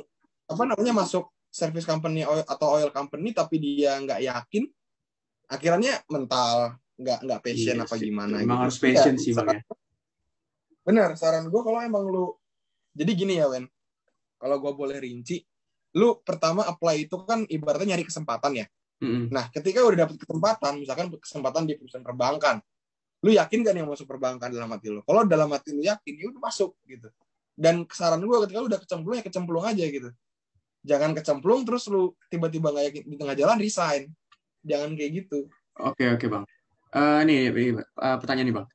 [0.53, 4.69] apa namanya masuk service company oil- atau oil company tapi dia nggak yakin,
[5.51, 8.07] akhirnya mental nggak nggak passion Iya apa sih.
[8.07, 8.35] gimana.
[8.39, 8.65] Emang gitu.
[8.71, 9.61] harus passion Ya, sih bang ya.
[10.87, 12.33] Bener, saran gue kalau emang lu
[12.95, 13.67] jadi gini ya Wen,
[14.41, 15.43] kalau gue boleh rinci,
[15.95, 18.67] lu pertama apply itu kan ibaratnya nyari kesempatan ya.
[19.01, 19.33] Mm-mm.
[19.33, 22.61] Nah, ketika udah dapet kesempatan, misalkan kesempatan di perusahaan perbankan,
[23.25, 25.01] lu yakin gak nih masuk perbankan dalam hati lu?
[25.07, 27.09] Kalau dalam hati lu yakin, ya udah masuk gitu.
[27.57, 30.11] Dan saran gue ketika lu udah kecemplung ya kecemplung aja gitu.
[30.85, 34.11] Jangan kecemplung terus lu tiba-tiba nggak yakin di tengah jalan resign.
[34.65, 35.49] Jangan kayak gitu.
[35.81, 36.45] Oke oke bang.
[36.93, 38.67] Eh nih eh, pertanyaan nih bang.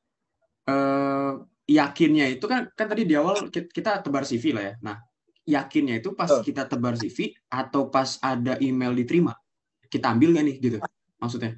[0.69, 1.31] Eh
[1.65, 4.73] yakinnya itu kan kan tadi di awal ki- kita tebar CV lah ya.
[4.81, 4.97] Nah
[5.45, 6.41] yakinnya itu pas Betul.
[6.45, 9.33] kita tebar CV atau pas ada email diterima
[9.89, 10.77] kita ambil nggak nih gitu
[11.21, 11.55] maksudnya?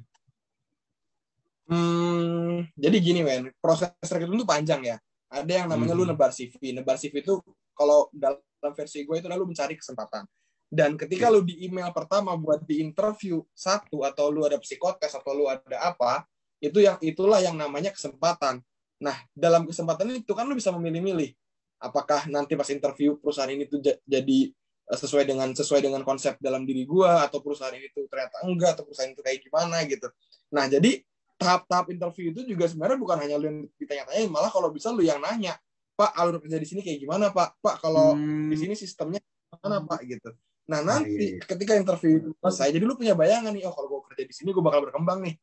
[1.68, 4.96] Hmm, jadi gini men, proses rekrutmen itu panjang ya.
[5.28, 6.16] Ada yang namanya lu Hmm.
[6.16, 6.72] nebar CV.
[6.72, 7.36] Nebar CV itu
[7.76, 8.40] kalau dalam
[8.72, 10.24] versi gue itu lalu mencari kesempatan.
[10.68, 15.32] Dan ketika lu di email pertama buat di interview satu atau lu ada psikotes atau
[15.32, 16.28] lu ada apa,
[16.60, 18.60] itu yang itulah yang namanya kesempatan.
[19.00, 21.32] Nah, dalam kesempatan itu kan lu bisa memilih-milih
[21.78, 24.50] apakah nanti pas interview perusahaan ini tuh ja- jadi
[24.88, 28.74] eh, sesuai dengan sesuai dengan konsep dalam diri gua atau perusahaan ini tuh ternyata enggak
[28.74, 30.10] atau perusahaan itu kayak gimana gitu.
[30.50, 31.00] Nah, jadi
[31.38, 35.22] tahap-tahap interview itu juga sebenarnya bukan hanya lu yang ditanya-tanya, malah kalau bisa lu yang
[35.22, 35.54] nanya,
[35.94, 37.62] Pak, alur kerja di sini kayak gimana, Pak?
[37.62, 39.22] Pak, kalau Hmm, di sini sistemnya
[39.54, 40.02] gimana, Pak?
[40.02, 40.30] Gitu.
[40.68, 41.44] Nah, nanti iya, iya.
[41.48, 44.52] ketika interview itu selesai, jadi lu punya bayangan nih, oh kalau gue kerja di sini
[44.52, 45.34] gue bakal berkembang nih.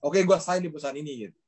[0.00, 1.38] Oke, gue sign di perusahaan ini gitu.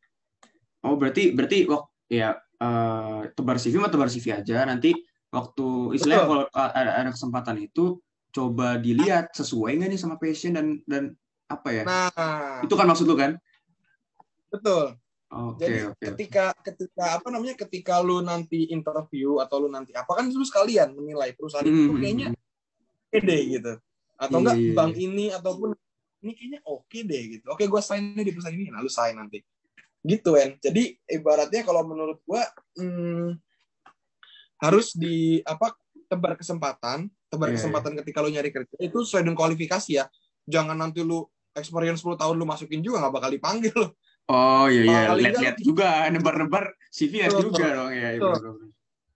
[0.85, 4.95] Oh berarti berarti waktu ya eh, tebar CV mah tebar CV aja nanti
[5.29, 7.99] waktu istilahnya kalau ada, ada kesempatan itu
[8.31, 11.17] coba dilihat sesuai nggak nih sama passion dan dan
[11.49, 11.83] apa ya?
[11.89, 13.41] Nah, Itu kan maksud lu kan?
[14.53, 14.97] betul.
[15.29, 15.93] Oke Jadi oke.
[15.93, 16.05] oke.
[16.13, 20.93] ketika ketika apa namanya ketika lu nanti interview atau lu nanti apa kan lu sekalian
[20.97, 22.29] menilai perusahaan itu Hmm, kayaknya
[23.09, 23.73] oke deh gitu.
[24.21, 25.73] Atau enggak iya, bank ini ataupun
[26.21, 27.45] ini kayaknya oke deh gitu.
[27.49, 29.41] Oke, gue sign di perusahaan ini, nah lu sign nanti.
[30.05, 30.61] Gitu kan.
[30.61, 32.45] Jadi ibaratnya kalau menurut gua
[32.77, 33.39] hmm,
[34.61, 35.73] harus di apa
[36.11, 40.05] tebar kesempatan, tebar Iya, kesempatan ketika lu nyari kerja itu sesuai dengan kualifikasi ya.
[40.45, 41.25] Jangan nanti lu
[41.57, 43.89] experience 10 tahun lu masukin juga nggak bakal dipanggil lo.
[44.29, 48.13] Oh iya iya, lihat-lihat juga, nebar-nebar CV juga dong ya.
[48.13, 48.37] iya.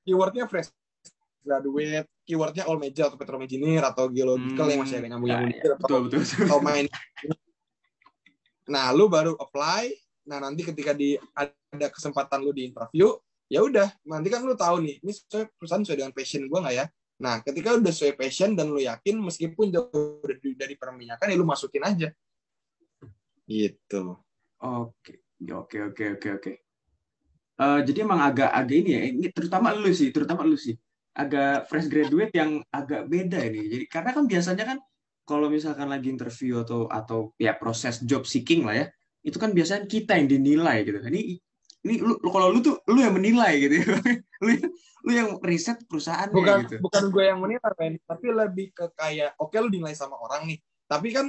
[0.03, 0.73] Keywordnya fresh
[1.43, 5.51] graduate, keywordnya all major atau petrol engineer atau geological yang masih agak nyambung ya, nyambung
[5.51, 6.21] ya, dikit atau betul betul.
[6.23, 6.45] betul.
[6.47, 6.87] atau main.
[8.71, 9.85] Nah, lu baru apply.
[10.23, 13.11] Nah, nanti ketika di ada kesempatan lu di interview,
[13.51, 16.77] ya udah, nanti kan lu tahu nih, ini sesuai perusahaan sesuai dengan passion gua nggak
[16.79, 16.87] ya?
[17.19, 21.47] Nah, ketika udah sesuai passion dan lu yakin meskipun jauh dari, dari perminyakan ya lu
[21.47, 22.09] masukin aja.
[23.47, 24.03] Gitu.
[24.63, 26.53] Oke, oke, oke, oke, oke.
[27.63, 30.75] Eh, jadi emang agak-agak ini ya, ini terutama lu sih, terutama lu sih,
[31.13, 33.69] agak fresh graduate yang agak beda ini.
[33.69, 34.79] Jadi karena kan biasanya kan
[35.23, 38.87] kalau misalkan lagi interview atau atau ya proses job seeking lah ya,
[39.23, 40.99] itu kan biasanya kita yang dinilai gitu.
[40.99, 41.21] Ini
[41.83, 43.83] ini lu, lu- kalau lu tuh lu yang menilai gitu
[44.45, 44.51] lu
[45.03, 46.75] lu yang riset perusahaannya Bukan gitu.
[46.79, 50.59] bukan gue yang menilai, men, tapi lebih ke kayak oke lu dinilai sama orang nih.
[50.87, 51.27] Tapi kan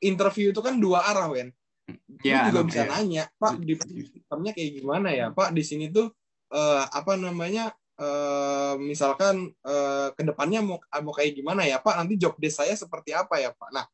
[0.00, 1.52] interview itu kan dua arah, Wen.
[1.88, 2.90] Lu Ya, juga emang, bisa ya.
[2.90, 5.52] nanya, Pak, di sistemnya kayak gimana ya, Pak?
[5.52, 6.10] Di sini tuh
[6.52, 7.70] eh, apa namanya?
[7.96, 12.04] Eh, misalkan eh, ke depannya mau mau kayak gimana ya, Pak?
[12.04, 13.68] Nanti job desk saya seperti apa ya, Pak?
[13.72, 13.84] Nah,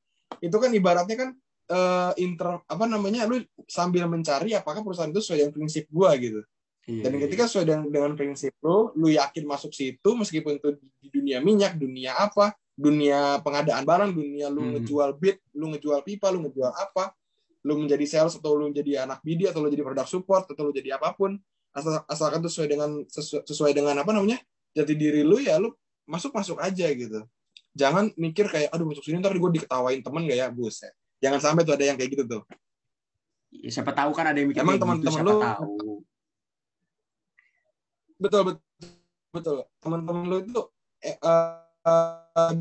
[0.42, 1.30] itu kan ibaratnya kan
[1.70, 3.24] eh, inter apa namanya?
[3.24, 3.38] Lu
[3.70, 6.42] sambil mencari apakah perusahaan itu sesuai dengan prinsip gua gitu.
[6.82, 7.20] Iya, Dan iya.
[7.30, 11.78] ketika sesuai dengan, dengan prinsip lu, lu yakin masuk situ meskipun itu di dunia minyak,
[11.78, 14.72] dunia apa, dunia pengadaan barang, dunia lu Hmm.
[14.74, 17.14] ngejual bit, lu ngejual pipa, lu ngejual apa,
[17.62, 20.74] lu menjadi sales atau lu menjadi anak BD atau lu jadi product support atau lu
[20.74, 21.38] jadi apa pun,
[21.72, 24.36] asal asalkan itu sesuai dengan sesu- sesuai dengan apa namanya
[24.72, 25.72] jati diri lu ya lu
[26.04, 27.24] masuk masuk aja gitu.
[27.72, 30.92] Jangan mikir kayak aduh masuk sini ntar gue diketawain temen gak ya buset.
[31.18, 32.42] Jangan sampai tuh ada yang kayak gitu tuh.
[33.52, 35.76] Ya, siapa tahu kan ada yang mikir Emang gitu, teman-teman siapa lu- tahu.
[38.16, 38.60] betul betul
[39.34, 40.62] betul teman-teman lu itu
[41.02, 42.54] eh, eh,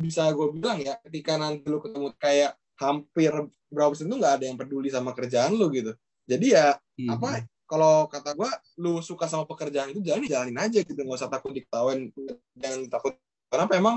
[0.00, 3.28] bisa gue bilang ya ketika nanti lu ketemu kayak hampir
[3.68, 5.92] berapa persen tuh nggak ada yang peduli sama kerjaan lu gitu
[6.24, 6.66] jadi ya
[6.96, 7.16] Hmm.
[7.16, 8.50] apa kalau kata gue
[8.82, 12.10] lu suka sama pekerjaan itu jalan jalanin aja gitu nggak usah takut diketawain
[12.58, 13.14] jangan takut
[13.46, 13.96] kenapa emang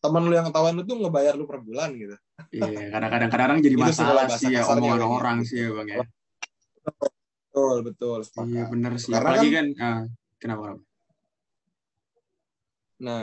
[0.00, 2.16] teman lu yang ketawain lu tuh ngebayar lu per bulan gitu
[2.48, 5.08] Iya, kadang-kadang kadang jadi masalah sih ya omongan Bang, ya.
[5.12, 5.98] orang sih ya bang ya.
[6.80, 8.48] betul betul sepakat.
[8.48, 9.12] Iya bener sih.
[9.12, 10.00] Karena Apalagi kan, ah,
[10.40, 10.62] kenapa?
[10.64, 10.82] kenapa?
[13.00, 13.20] Nah,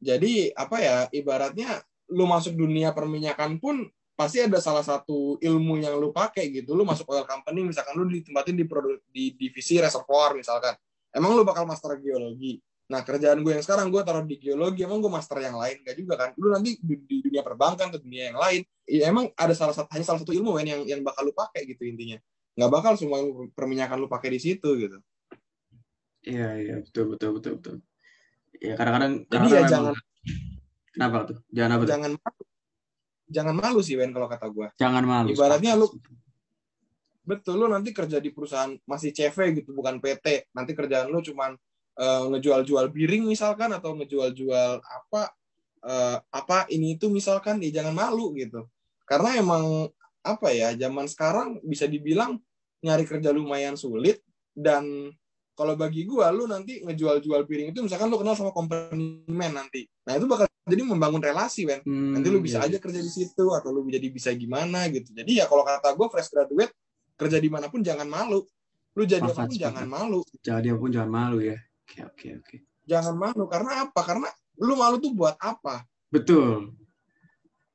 [0.00, 1.84] jadi apa ya ibaratnya
[2.16, 3.84] lu masuk dunia perminyakan pun
[4.20, 6.76] pasti ada salah satu ilmu yang lu pakai gitu.
[6.76, 10.76] Lu masuk oil company misalkan lu ditempatin di produk di divisi reservoir misalkan.
[11.08, 12.60] Emang lu bakal master geologi.
[12.92, 15.96] Nah, kerjaan gue yang sekarang gue taruh di geologi, emang gue master yang lain gak
[15.96, 16.30] juga kan?
[16.36, 19.88] Lu nanti di, di dunia perbankan atau dunia yang lain, ya emang ada salah satu
[19.94, 22.18] hanya salah satu ilmu kan yang yang bakal lu pakai gitu intinya.
[22.58, 23.22] Nggak bakal semua
[23.54, 24.98] perminyakan lu pakai di situ gitu.
[26.26, 27.76] Iya iya betul betul betul betul.
[28.58, 29.24] Ya kadang-kadang.
[29.24, 29.94] Jadi kadang-kadang ya emang- jangan
[30.90, 31.38] Kenapa tuh?
[31.54, 31.90] Jangan apa tuh?
[31.94, 32.42] jangan malu.
[33.30, 34.68] Jangan malu sih Wen kalau kata gue.
[34.76, 35.30] Jangan malu.
[35.30, 35.94] Ibaratnya lu-.
[37.22, 40.50] Betul, lu nanti kerja di perusahaan masih CV gitu, bukan PT.
[40.50, 41.54] Nanti kerjaan lu cuman
[41.94, 45.30] eh, ngejual-jual biring misalkan atau ngejual-jual apa
[45.86, 48.66] eh, apa ini itu misalkan, ya jangan malu gitu.
[49.06, 49.86] Karena emang
[50.26, 52.42] apa ya, zaman sekarang bisa dibilang
[52.82, 54.20] nyari kerja lumayan sulit
[54.56, 55.14] dan
[55.60, 59.84] kalau bagi gua lu nanti ngejual-jual piring itu misalkan lu kenal sama company man nanti.
[60.08, 61.84] Nah, itu bakal jadi membangun relasi, Wen.
[61.84, 65.12] Hmm, Nanti lu bisa iya, aja kerja di situ atau lu jadi bisa gimana gitu.
[65.12, 66.72] Jadi ya kalau kata gue fresh graduate
[67.20, 68.40] kerja di mana pun jangan malu.
[68.96, 69.60] Lu jadi apa pun sepakat.
[69.60, 70.20] jangan malu.
[70.40, 71.58] Jadi apa pun jangan malu ya.
[71.84, 72.56] Oke oke oke.
[72.88, 74.00] Jangan malu karena apa?
[74.00, 75.84] Karena lu malu tuh buat apa?
[76.08, 76.72] Betul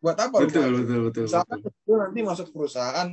[0.01, 0.77] Buat apa lu betul malu?
[0.81, 1.25] betul betul.
[1.29, 1.71] Misalkan betul.
[1.85, 3.07] lu nanti masuk perusahaan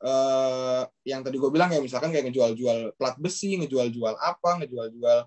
[0.00, 5.18] eh yang tadi gue bilang ya misalkan kayak ngejual-jual plat besi, ngejual-jual apa, ngejual-jual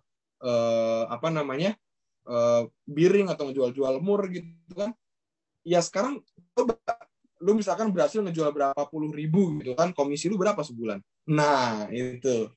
[0.43, 1.77] eh apa namanya?
[2.23, 4.91] eh biring atau ngejual-jual mur gitu kan.
[5.63, 6.19] Ya sekarang
[6.57, 6.63] lu,
[7.43, 11.03] lu misalkan berhasil ngejual berapa puluh ribu gitu kan, komisi lu berapa sebulan?
[11.27, 12.51] Nah, itu.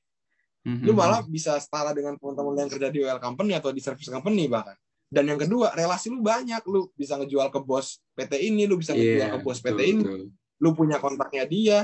[0.67, 0.83] Mhm.
[0.83, 4.51] Lu malah bisa setara dengan teman-teman yang kerja di oil company atau di service company
[4.51, 4.75] bahkan.
[5.07, 6.59] Dan yang kedua, relasi lu banyak.
[6.67, 9.79] Lu bisa ngejual ke bos PT ini, lu bisa ngejual Iya, ke bos betul, PT
[9.87, 10.23] ini, betul.
[10.59, 11.77] lu punya kontaknya dia,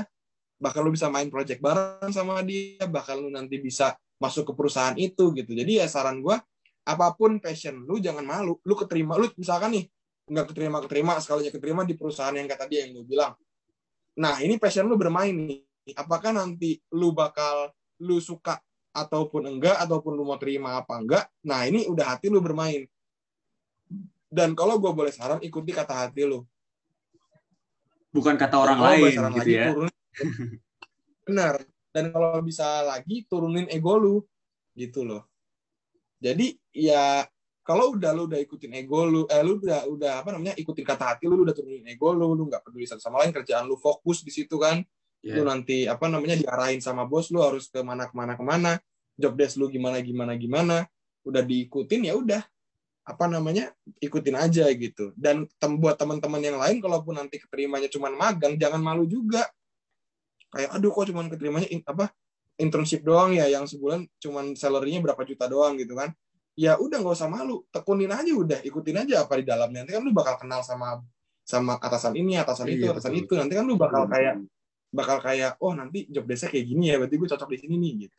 [0.58, 4.94] bahkan lu bisa main project bareng sama dia, bahkan lu nanti bisa masuk ke perusahaan
[4.96, 5.52] itu gitu.
[5.52, 6.40] Jadi ya saran gua,
[6.84, 8.60] apa pun passion lu jangan malu.
[8.64, 9.84] Lu keterima, lu misalkan nih
[10.24, 13.36] nggak keterima keterima sekalinya keterima di perusahaan yang kata dia yang gue bilang.
[14.16, 15.60] Nah ini passion lu bermain nih.
[16.00, 17.68] Apakah nanti lu bakal
[18.00, 18.56] lu suka
[18.96, 21.28] ataupun enggak ataupun lu mau terima apa enggak?
[21.44, 22.88] Nah ini udah hati lu bermain.
[24.32, 26.40] Dan kalau gue boleh saran ikuti kata hati lu.
[28.14, 29.66] Bukan kata orang Kalau lain gitu lagi, ya.
[29.74, 30.02] turunin-
[31.26, 31.64] Benar.
[31.94, 34.16] Dan kalau bisa lagi turunin ego lu.
[34.74, 35.26] Gitu loh.
[36.18, 37.22] Jadi ya
[37.64, 41.16] kalau udah lu udah ikutin ego lu eh lu udah udah apa namanya ikutin kata
[41.16, 43.78] hati lu, lu udah turunin ego lu lu nggak peduli satu sama lain kerjaan lu
[43.80, 44.84] fokus di situ kan.
[45.24, 45.40] Iya.
[45.40, 48.72] lu nanti apa namanya diarahin sama bos lu harus ke mana ke mana ke mana.
[49.16, 50.84] Job desk lu gimana gimana gimana.
[51.24, 52.42] Udah diikutin ya udah.
[53.04, 55.16] Apa namanya ikutin aja gitu.
[55.16, 59.48] Dan tem buat teman-teman yang lain kalaupun nanti keterimanya cuma magang jangan malu juga
[60.54, 62.14] kayak aduh kok cuma keterimanya in- apa
[62.54, 66.14] internship doang ya yang sebulan cuman salary-nya berapa juta doang gitu kan
[66.54, 70.02] ya udah nggak usah malu tekunin aja udah ikutin aja apa di dalamnya nanti kan
[70.06, 71.02] lu bakal kenal sama
[71.42, 73.22] sama atasan ini atasan itu Iya, atasan betul.
[73.26, 74.38] itu nanti kan lu bakal kayak
[74.94, 77.92] bakal kayak oh nanti job desk kayak gini ya berarti gue cocok di sini nih
[78.06, 78.16] gitu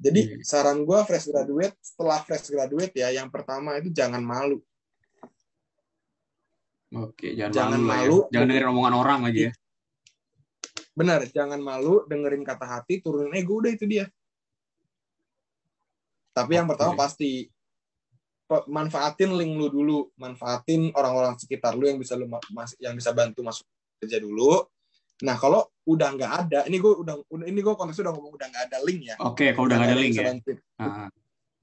[0.00, 0.36] jadi Iya.
[0.40, 4.64] saran gue fresh graduate setelah fresh graduate ya yang pertama itu jangan malu
[6.96, 7.98] Oke, jangan, Jangan malu, ya.
[8.06, 8.18] malu.
[8.32, 9.52] Jangan dengerin omongan orang lagi ya.
[10.96, 14.08] Benar jangan malu dengerin kata hati turunin ego udah itu dia.
[16.32, 17.48] Tapi yang pertama pasti
[18.68, 23.44] manfaatin link lu dulu manfaatin orang-orang sekitar lu yang bisa lu mas- yang bisa bantu
[23.44, 23.68] masuk
[24.00, 24.64] kerja dulu.
[25.24, 28.64] Nah kalau udah nggak ada ini gue udah ini gue konteksnya udah ngomong udah nggak
[28.72, 29.16] ada link ya.
[29.20, 30.24] Oke, kalau udah nggak ada link ya.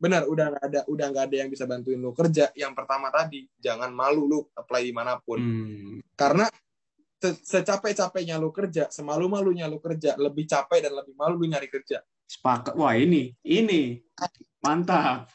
[0.04, 3.48] benar udah nggak ada udah nggak ada yang bisa bantuin lu kerja yang pertama tadi
[3.56, 5.40] jangan malu lu apply di mana pun.
[5.40, 6.50] Hmm, karena
[7.32, 12.74] secapek-capeknya lu kerja semalu-malunya lu kerja lebih capek dan lebih malu lu nyari kerja sepakat.
[12.74, 14.02] Wah ini, ini
[14.64, 15.30] mantap.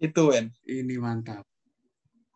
[0.00, 1.44] itu Wen Ini mantap.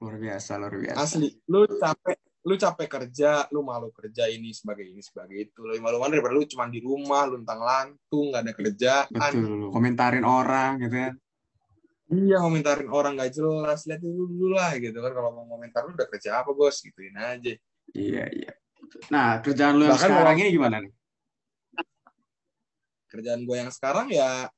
[0.04, 1.00] Luar biasa, luar biasa.
[1.00, 5.80] asli lu capek lu capek kerja lu malu kerja ini sebagai ini sebagai itu lebih
[5.80, 9.72] malu-malu daripada lu cuma di rumah luntang lantung nggak ada kerjaan Betul.
[9.72, 11.14] Komentarin orang gitu kan.
[12.12, 15.12] Iya ngomentarin orang nggak jelas lihat dulu dulu lah gitu kan.
[15.12, 16.80] Kalau mau komentar lu udah kerja apa bos?
[16.84, 17.52] Gituin aja.
[17.94, 18.52] Iya, iya.
[19.08, 20.92] Nah, kerjaan lu yang Bahkan sekarang ini gimana nih?
[23.14, 24.50] kerjaan gue yang sekarang ya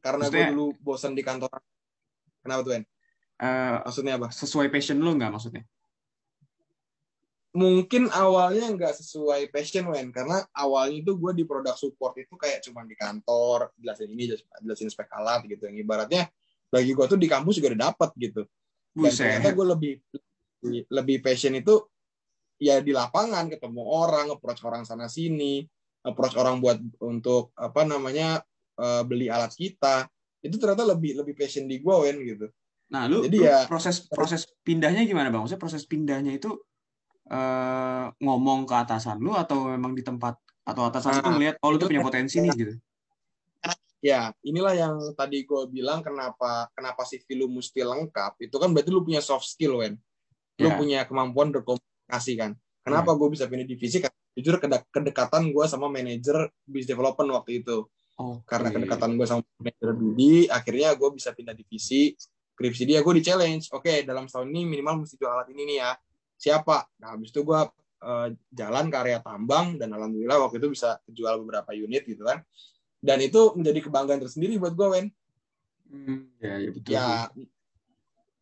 [0.00, 1.52] karena gue dulu bosan di kantor.
[2.40, 2.84] Kenapa tuh Wen?
[3.38, 4.32] Eh, maksudnya apa?
[4.32, 5.62] sesuai passion lu nggak maksudnya?
[7.58, 10.14] mungkin awalnya nggak sesuai passion Wen.
[10.14, 14.86] Karena awalnya itu gue di produk support itu kayak cuma di kantor jelasin ini jelasin
[14.86, 15.66] spek alat gitu.
[15.66, 16.30] Yang ibaratnya
[16.68, 18.42] bagi gue tuh di kampus juga udah dapet gitu
[18.94, 19.92] dan ternyata gue lebih
[20.90, 21.74] lebih passion itu
[22.58, 25.62] ya di lapangan ketemu orang approach orang sana sini
[26.02, 28.42] approach orang buat untuk apa namanya
[28.74, 30.06] eh, beli alat kita
[30.38, 32.48] itu ternyata lebih lebih passion di gue Wen gitu
[32.88, 35.44] Nah, lu, Jadi lu ya- proses proses pindahnya gimana, Bang?
[35.44, 36.56] Maksudnya proses pindahnya itu
[37.28, 41.68] eh, ngomong ke atasan lu atau memang di tempat atau atasan itu Nah, ngelihat oh
[41.68, 42.74] lu tuh itu- punya potensi nih gitu.
[43.98, 48.38] Ya, inilah yang tadi gue bilang kenapa kenapa CV lu mesti lengkap.
[48.38, 49.98] Itu kan berarti lu punya soft skill, Wen.
[50.62, 50.76] Lu Ya.
[50.78, 52.54] punya kemampuan berkomunikasi kan.
[52.86, 53.98] Kenapa gue bisa pindah divisi?
[53.98, 54.54] Karena jujur
[54.94, 57.84] kedekatan gue sama manajer business development waktu itu.
[58.18, 62.14] Oh, Karena kedekatan gue sama manajer BD, akhirnya gue bisa pindah divisi.
[62.54, 63.70] Skripsi dia gue di challenge.
[63.74, 65.90] Oke, dalam setahun ini minimal mesti jual alat ini nih ya.
[66.38, 66.86] Siapa?
[67.02, 67.60] Nah, habis itu gue
[67.98, 72.42] eh, jalan ke area tambang dan alhamdulillah waktu itu bisa jual beberapa unit gitu kan.
[72.98, 75.06] Dan itu menjadi kebanggaan tersendiri buat gue, Wen.
[75.88, 76.90] Hmm, ya, ya betul.
[76.92, 77.06] ya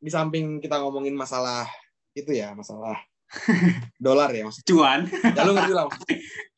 [0.02, 1.66] di samping kita ngomongin masalah
[2.12, 2.98] itu ya masalah
[4.02, 5.00] dolar ya maksudnya Cuan.
[5.10, 5.84] ya lu ngerti lah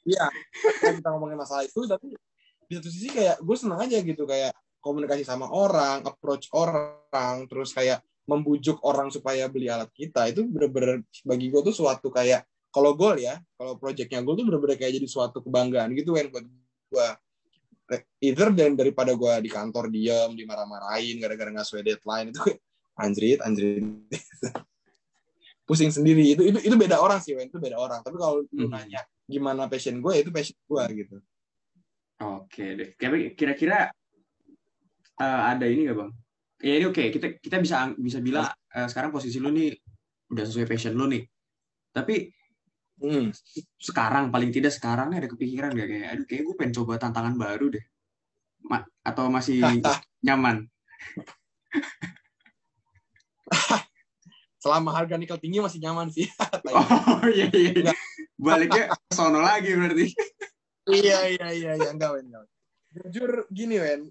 [0.05, 0.27] iya
[0.81, 2.17] kita ngomongin masalah itu tapi
[2.69, 4.53] di satu sisi kayak gue senang aja gitu kayak
[4.85, 11.01] komunikasi sama orang approach orang terus kayak membujuk orang supaya beli alat kita itu bener-bener
[11.25, 15.09] bagi gue tuh suatu kayak kalau goal ya kalau projectnya goal tuh bener-bener kayak jadi
[15.09, 16.45] suatu kebanggaan gitu kan buat
[16.93, 17.09] gue
[18.21, 22.41] either dan daripada gue di kantor diem dimarah-marahin gara-gara nggak sesuai deadline itu
[23.03, 23.85] anjrit anjrit
[25.69, 28.49] pusing sendiri itu itu itu beda orang sih Wen itu beda orang tapi kalau lu
[28.69, 28.73] Hmm.
[28.73, 31.17] nanya gimana passion gue itu passion gue gitu
[32.19, 32.89] Oke deh.
[32.99, 33.79] Kira- Kira-kira
[35.23, 36.11] eh, ada ini nggak bang?
[36.67, 37.05] Ya ini oke.
[37.15, 39.71] Kita kita bisa bisa bilang eh, sekarang posisi lu nih
[40.35, 41.23] udah sesuai passion lu nih.
[41.95, 42.27] Tapi
[42.99, 43.31] hmm.
[43.79, 47.73] sekarang paling tidak sekarang ada kepikiran gak kayak, aduh kayak gue pengen coba tantangan baru
[47.73, 47.85] deh.
[48.67, 49.63] Ma- atau masih
[50.27, 50.67] nyaman?
[54.59, 56.27] selama harga nikel tinggi masih nyaman sih
[56.69, 57.95] Oh iya iya.
[58.39, 60.07] Baliknya sono lagi berarti.
[60.89, 62.27] iya iya iya iya enggak Wen
[62.89, 64.09] jujur gini Wen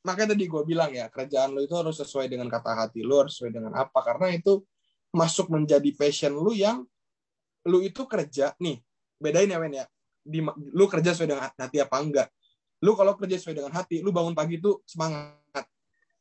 [0.00, 3.36] makanya tadi gue bilang ya kerjaan lo itu harus sesuai dengan kata hati lo harus
[3.36, 4.62] sesuai dengan apa karena itu
[5.12, 6.86] masuk menjadi passion lu yang
[7.68, 8.80] lu itu kerja nih
[9.20, 9.84] bedain ya Wen ya.
[10.20, 10.40] Di
[10.72, 12.28] lu kerja sesuai dengan hati apa enggak?
[12.80, 15.64] Lu kalau kerja sesuai dengan hati lu bangun pagi itu semangat.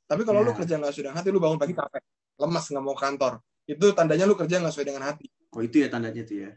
[0.10, 0.58] Tapi kalau lu Ya.
[0.60, 2.04] kerja nggak sesuai dengan hati lu bangun pagi capek.
[2.40, 3.34] Lemas nggak mau kantor.
[3.70, 5.28] Itu tandanya lu kerja nggak sesuai dengan hati.
[5.56, 6.52] Oh itu ya tandanya tuh ya.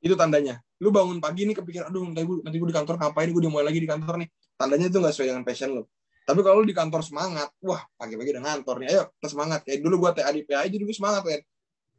[0.00, 0.56] itu tandanya.
[0.80, 3.68] Lu bangun pagi nih kepikiran aduh nanti gue nanti gue di kantor ngapain gue dimulai
[3.68, 4.28] lagi di kantor nih.
[4.56, 5.84] Tandanya itu nggak sesuai dengan passion lu.
[6.24, 9.60] Tapi kalau lu di kantor semangat, wah pagi-pagi udah ngantor nih, ayo semangat.
[9.66, 11.40] Kayak dulu gue TA di PAI, jadi gue semangat kan.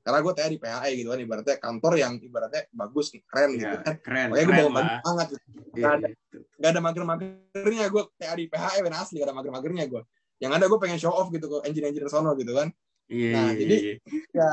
[0.02, 3.86] Karena gue TA di PAI gitu kan, ibaratnya kantor yang ibaratnya bagus, keren gitu Ya,
[3.86, 3.96] kan.
[4.02, 5.44] keren, Pokoknya gue keren bawa semangat gitu.
[5.72, 6.38] Iya, Gak ada, gitu.
[6.58, 10.02] gak ada mager-magernya gue TA di PAI, ben asli gak ada mager-magernya gue.
[10.42, 12.68] Yang ada gue pengen show off gitu ke engineer-engineer sono gitu kan.
[13.06, 13.96] Iya, Nah, iya, jadi- iya.
[14.34, 14.50] Ya,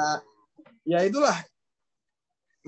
[0.85, 1.37] ya itulah.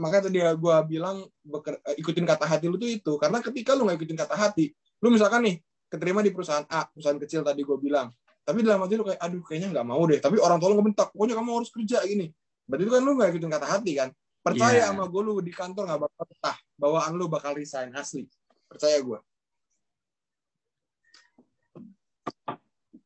[0.01, 3.13] Makanya tadi gue bilang beker- eh, ikutin kata hati lu tuh itu.
[3.21, 4.73] Karena ketika lu gak ikutin kata hati,
[5.05, 5.61] lu misalkan nih,
[5.91, 8.09] keterima di perusahaan A, perusahaan kecil tadi gue bilang.
[8.41, 10.17] Tapi dalam hati lu kayak, aduh kayaknya nggak mau deh.
[10.17, 12.33] Tapi orang tua lu ngebentak, pokoknya kamu harus kerja gini.
[12.71, 14.09] Berarti itu kan lu gak ikutin kata hati kan.
[14.41, 14.95] Percaya Iya.
[14.95, 16.57] sama gue lu di kantor gak bakal betah.
[16.79, 18.31] Bawaan lu bakal resign asli.
[18.71, 19.19] Percaya gue.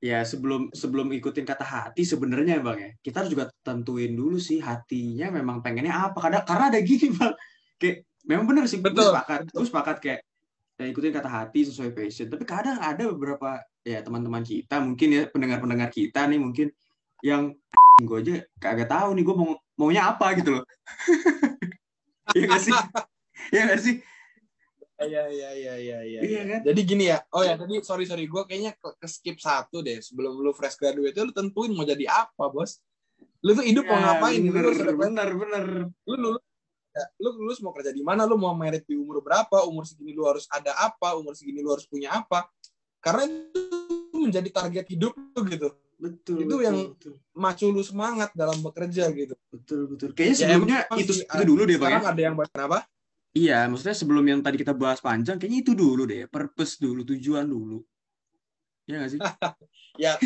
[0.04, 4.60] Ya sebelum sebelum ikutin kata hati sebenarnya bang ya kita harus juga tentuin dulu sih
[4.60, 7.32] hatinya memang pengennya apa kadang karena ada gini bang
[7.80, 10.20] kayak memang bener sih gue Betul, sepakat gue sepakat kayak
[10.76, 15.22] ya, ikutin kata hati sesuai passion tapi kadang ada beberapa ya teman-teman kita mungkin ya
[15.32, 16.68] pendengar-pendengar kita nih mungkin
[17.24, 17.56] yang
[18.02, 20.64] gue aja kagak tahu nih gue mau maunya apa gitu loh
[22.34, 22.74] ya nggak sih
[23.54, 23.96] ya nggak sih
[24.94, 26.20] Iya, iya, iya, iya, iya.
[26.22, 26.60] Iya kan?
[26.70, 29.98] Jadi gini ya, oh ya tadi sorry sorry gue kayaknya ke, ke skip satu deh
[29.98, 32.78] sebelum lu fresh graduate lu tentuin mau jadi apa bos.
[33.42, 34.38] Lu tuh hidup mau Ya, ngapain?
[34.38, 34.94] Lu, bener ada plan.
[35.02, 35.64] bener bener
[36.06, 36.42] lu lulus,
[36.94, 38.22] ya, lu lulus mau kerja di mana?
[38.22, 39.66] Lu mau merit di umur berapa?
[39.66, 41.18] Umur segini lu harus ada apa?
[41.18, 42.46] Umur segini lu harus punya apa?
[43.02, 45.74] Karena itu menjadi target hidup lu gitu.
[45.96, 47.12] Betul Itu betul, yang betul.
[47.34, 49.34] Macu lu semangat dalam bekerja gitu.
[49.50, 52.60] betul betul kayaknya Ya, sebelumnya itu sih, itu dulu deh bang ya ada yang bahkan
[52.66, 52.78] apa?
[53.34, 57.42] Iya, maksudnya sebelum yang tadi kita bahas panjang, kayaknya itu dulu deh, purpose dulu, tujuan
[57.42, 57.82] dulu.
[58.86, 59.20] Iya nggak sih?
[59.94, 60.18] Ya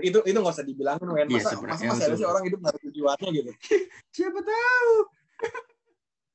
[0.00, 1.28] itu itu nggak usah dibilangin men.
[1.28, 3.50] Iya, Masa, sebenarnya, masa ya, masih ada sih orang hidup nggak ada tujuannya gitu.
[4.16, 4.92] Siapa tahu?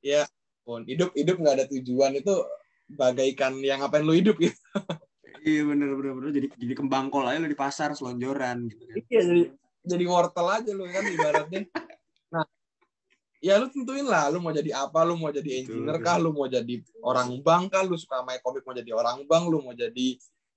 [0.06, 0.22] ya
[0.62, 2.34] pun hidup hidup nggak ada tujuan itu
[2.86, 4.54] bagaikan yang ngapain lu hidup gitu
[5.46, 6.30] Iya bener bener bener.
[6.34, 8.98] Jadi jadi kembang kol aja lo di pasar selonjoran gitu kan.
[9.14, 9.44] iya jadi
[9.86, 11.62] jadi wortel aja lu kan ibaratnya
[12.34, 12.46] nah
[13.38, 16.50] ya lu tentuin lah lu mau jadi apa lu mau jadi engineer kah lu mau
[16.50, 20.08] jadi orang bank kah lu suka main komik mau jadi orang bank lu mau jadi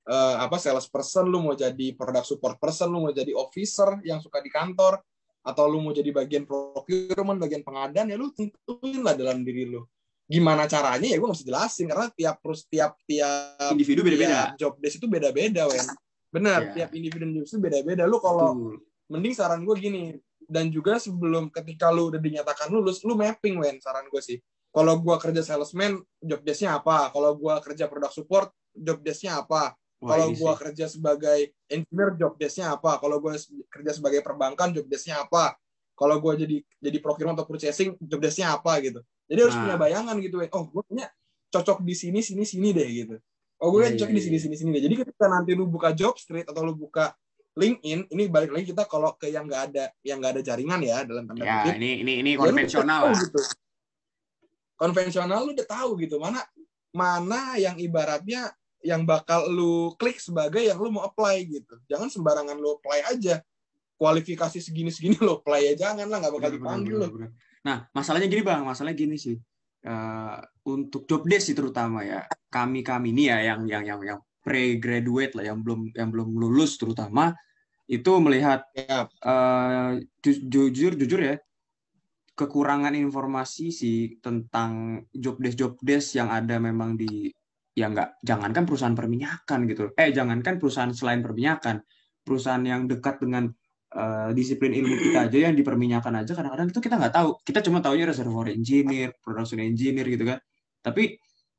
[0.09, 4.25] eh, apa sales person lu mau jadi product support person lu mau jadi officer yang
[4.25, 5.05] suka di kantor
[5.45, 9.85] atau lu mau jadi bagian procurement bagian pengadaan ya lu tentuin lah dalam diri lu
[10.29, 14.29] gimana caranya ya gue mesti jelasin karena tiap terus tiap tiap Individu beda-beda.
[14.29, 15.87] tiap job desk itu beda-beda wen.
[16.29, 16.73] Benar Iya.
[16.77, 18.05] tiap individu job desk itu beda-beda.
[18.05, 18.77] Lu kalau
[19.09, 20.03] mending saran gue gini
[20.45, 24.37] dan juga sebelum ketika lu udah dinyatakan lulus lu mapping wen saran gue sih.
[24.69, 27.09] Kalau gue kerja salesman job desknya apa?
[27.09, 29.73] Kalau gue kerja product support job desknya apa?
[29.99, 33.01] Kalau gue kerja sebagai engineer job desknya apa?
[33.01, 33.33] Kalau gue
[33.73, 35.57] kerja sebagai perbankan job desknya apa?
[35.97, 39.63] Kalau gue jadi jadi procurement atau purchasing job desknya apa gitu jadi harus Nah.
[39.69, 41.07] punya bayangan gitu oh gue punya
[41.49, 43.17] cocok di sini sini sini deh gitu
[43.61, 44.43] oh gue Iya, cocok iya, di sini iya.
[44.45, 47.13] sini sini deh jadi ketika nanti lu buka job street atau lu buka
[47.59, 51.03] LinkedIn ini balik lagi kita kalau ke yang nggak ada yang nggak ada jaringan ya
[51.03, 53.19] dalam tanda Ya kutip ini ini ini ya konvensional lah.
[53.19, 53.41] gitu.
[54.79, 56.39] konvensional lu udah tahu gitu mana
[56.95, 62.55] mana yang ibaratnya yang bakal lu klik sebagai yang lu mau apply gitu jangan sembarangan
[62.55, 63.43] lu apply aja
[63.99, 67.15] kualifikasi segini segini lu apply ya jangan lah nggak bakal Bener, bener, dipanggil bener, lu
[67.19, 67.31] bener.
[67.67, 69.37] Nah masalahnya gini bang, masalahnya gini sih.
[69.83, 70.39] Eh,
[70.69, 72.27] untuk job desk sih terutama ya.
[72.51, 76.81] Kami kami ini ya yang yang yang yang pre-graduate lah yang belum yang belum lulus
[76.81, 77.35] terutama
[77.89, 81.37] itu melihat eh, ju- jujur jujur ya
[82.39, 87.27] kekurangan informasi sih tentang job desk job desk yang ada memang di
[87.75, 89.91] ya nggak jangankan perusahaan perminyakan gitu.
[89.99, 91.83] Eh jangankan perusahaan selain perminyakan
[92.23, 93.51] perusahaan yang dekat dengan
[93.89, 97.65] eh, disiplin ilmu kita aja yang di perminyakan aja kadang-kadang itu kita nggak tahu kita
[97.65, 100.39] cuma taunya reservoir engineer production engineer gitu kan
[100.85, 101.17] tapi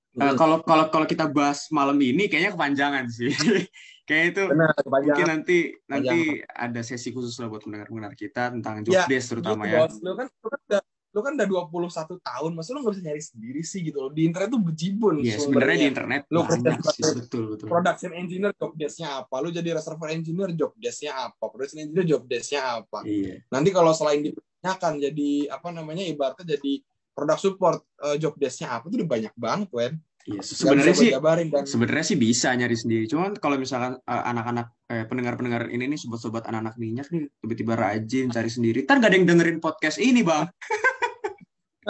[0.10, 0.34] Hmm.
[0.34, 3.30] kalau kalau kalau kita bahas malam ini kayaknya kepanjangan sih
[4.10, 8.98] kayak itu benar mungkin nanti nanti ada sesi khusus lah buat pendengar-pendengar kita tentang job
[8.98, 9.80] Ya, desk terutama gitu, ya.
[9.86, 9.94] bos.
[10.02, 13.24] Lu kan lu kan udah lu kan udah 21 tahun, masa lu nggak bisa nyari
[13.24, 14.12] sendiri sih gitu loh.
[14.14, 16.70] Di internet tuh bejibun Iya, sebenarnya di internet Lu kerja
[17.18, 17.68] betul betul.
[17.68, 19.36] Production engineer job desk-nya apa?
[19.42, 21.44] Lu jadi reservoir engineer job desk-nya apa?
[21.50, 23.00] Production engineer job desk-nya apa?
[23.10, 23.42] Iya.
[23.50, 26.74] Nanti kalau selain ditanyakan jadi apa namanya ibaratnya jadi
[27.18, 29.94] product support eh, job desk-nya apa tuh udah banyak banget, Wen.
[30.30, 31.10] Iya, Nggak sebenarnya sih
[31.50, 33.10] dan sebenarnya sih bisa nyari sendiri.
[33.10, 38.30] Cuman kalau misalkan eh, anak-anak eh, pendengar-pendengar ini nih sobat-sobat anak-anak minyak nih tiba-tiba rajin
[38.30, 38.86] cari sendiri.
[38.86, 40.46] Ntar gak ada yang dengerin podcast ini, Bang.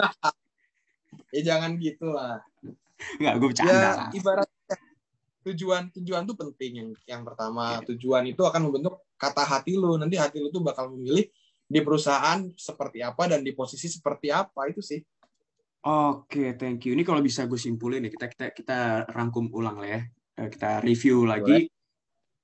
[1.34, 2.40] ya jangan gitu lah.
[3.20, 3.72] Nggak, gue bercanda.
[3.72, 4.08] ya lah.
[4.12, 4.76] ibaratnya
[5.40, 10.20] tujuan tujuan tuh penting yang yang pertama tujuan itu akan membentuk kata hati lu nanti
[10.20, 11.24] hati lu tuh bakal memilih
[11.64, 15.00] di perusahaan seperti apa dan di posisi seperti apa itu sih
[15.80, 16.92] Oke, thank you.
[16.92, 18.78] Ini kalau bisa gue simpulin nih, kita kita kita
[19.16, 20.00] rangkum ulang lah ya.
[20.36, 21.72] Eh, Kita review lagi.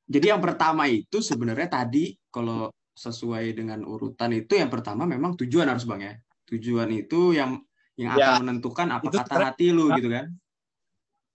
[0.08, 5.68] Jadi yang pertama itu sebenarnya tadi kalau sesuai dengan urutan itu yang pertama memang tujuan
[5.68, 6.14] harus bang ya.
[6.46, 7.58] Tujuan itu yang
[7.96, 10.28] yang akan Ya, menentukan apa itu kata hati lu gitu kan.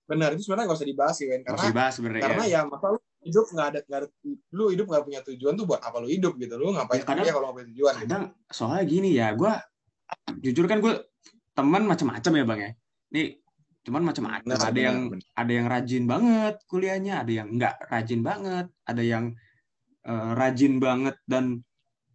[0.05, 1.41] Benar, itu sebenarnya nggak usah dibahas sih, Wen.
[1.41, 2.24] Karena dibahas sebenarnya.
[2.28, 2.59] karena ya.
[2.62, 4.07] ya masa lu hidup nggak ada, nggak ada
[4.51, 7.26] lu hidup nggak punya tujuan tuh buat apa lu hidup gitu lu ngapain Ya, kadang-
[7.30, 8.03] kalau nggak punya tujuan gitu.
[8.09, 9.53] kadang soalnya gini ya gue
[10.41, 10.93] jujur kan gue
[11.53, 12.72] teman macam-macam ya bang ya
[13.12, 13.28] nih
[13.82, 15.26] cuman macam-macam ada yang benar.
[15.38, 19.26] ada yang rajin banget kuliahnya ada yang nggak rajin banget ada yang
[20.01, 21.62] eh, rajin banget dan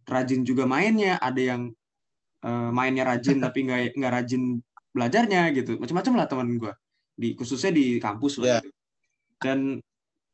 [0.03, 1.71] rajin juga mainnya ada yang
[2.47, 4.63] eh, mainnya rajin tapi nggak nggak rajin
[4.95, 6.73] belajarnya gitu macam-macam lah teman gue
[7.13, 8.57] di khususnya di kampus lah Ya.
[8.63, 8.71] gitu.
[9.37, 9.59] dan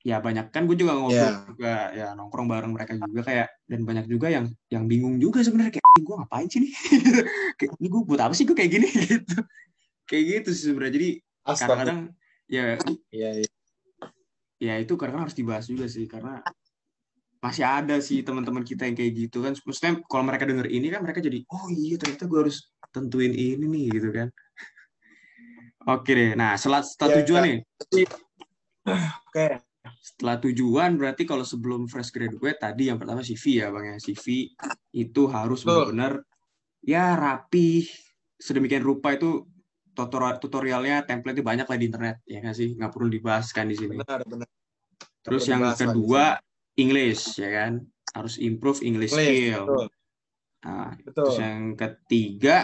[0.04, 1.48] ya banyak kan gue juga ngobrol Ya.
[1.48, 5.80] juga ya nongkrong bareng mereka juga kayak dan banyak juga yang yang bingung juga sebenarnya
[5.80, 6.72] kayak gue ngapain sih nih
[7.60, 9.40] kayak ini gue buat apa sih gue kayak gini gitu
[10.04, 11.10] kayak gitu sih sebenarnya jadi
[11.44, 12.00] kadang-kadang
[12.52, 12.64] ya
[13.12, 13.50] Iya, iya.
[14.60, 16.44] ya itu kadang harus dibahas juga sih karena
[17.44, 19.52] masih ada sih teman-teman kita yang kayak gitu kan.
[19.52, 23.68] Maksudnya kalau mereka denger ini kan mereka jadi oh iya ternyata gue harus tentuin ini
[23.68, 24.28] nih gitu kan.
[25.92, 26.32] Oke deh.
[26.40, 27.58] Nah setelah, setelah Ya, tujuan nih.
[29.28, 29.46] Oke.
[30.00, 33.98] setelah tujuan berarti kalau sebelum fresh graduate tadi yang pertama CV ya bang ya.
[34.00, 34.48] CV
[34.96, 36.24] itu harus benar-benar
[36.80, 37.84] ya rapi.
[38.40, 39.44] Sedemikian rupa itu
[39.92, 42.70] tutorial tutorialnya template banyak lah di internet ya nggak sih?
[42.80, 44.00] Nggak perlu dibahas kan di sini.
[44.00, 44.48] Benar, benar.
[45.24, 46.36] terus yang kedua
[46.80, 49.88] English ya kan harus improve English, English, skill betul.
[50.64, 51.28] Nah, Betul.
[51.28, 52.58] terus yang ketiga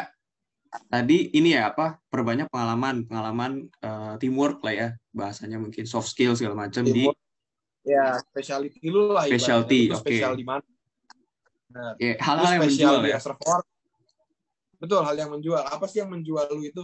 [0.87, 6.33] tadi ini ya apa perbanyak pengalaman pengalaman eh, teamwork lah ya bahasanya mungkin soft skill
[6.39, 7.11] segala macam di.
[7.83, 9.25] Ya, specialty lu lah.
[9.25, 10.03] Specialty, oke.
[10.03, 10.61] spesial di mana?
[11.97, 13.17] Ya, Lu hal-hal yang menjual ya.
[14.79, 15.63] Betul, hal yang menjual.
[15.63, 16.83] Apa sih yang menjual lu itu?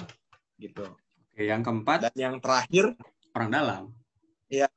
[0.56, 0.86] Gitu.
[1.36, 2.96] Oke, yang keempat Dan yang terakhir,
[3.36, 3.84] orang dalam.
[4.50, 4.72] Iya.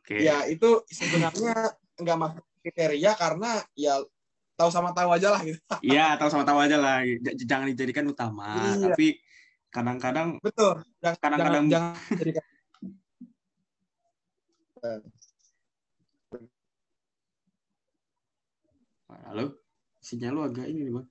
[0.00, 0.16] Oke.
[0.24, 1.54] ya itu sebenarnya
[2.00, 4.00] nggak masuk kriteria karena ya
[4.56, 5.56] tahu sama tahu aja lah gitu.
[5.80, 7.00] Iya, tahu sama tahu aja lah.
[7.04, 8.92] J- Jangan dijadikan utama, Iya.
[8.92, 9.16] tapi
[9.72, 10.82] kadang-kadang Betul.
[11.00, 12.44] Kadang-kadang- jangan, jangan jadikan
[19.26, 19.44] halo,
[20.00, 21.06] sinyal lu agak ini nih, Bang.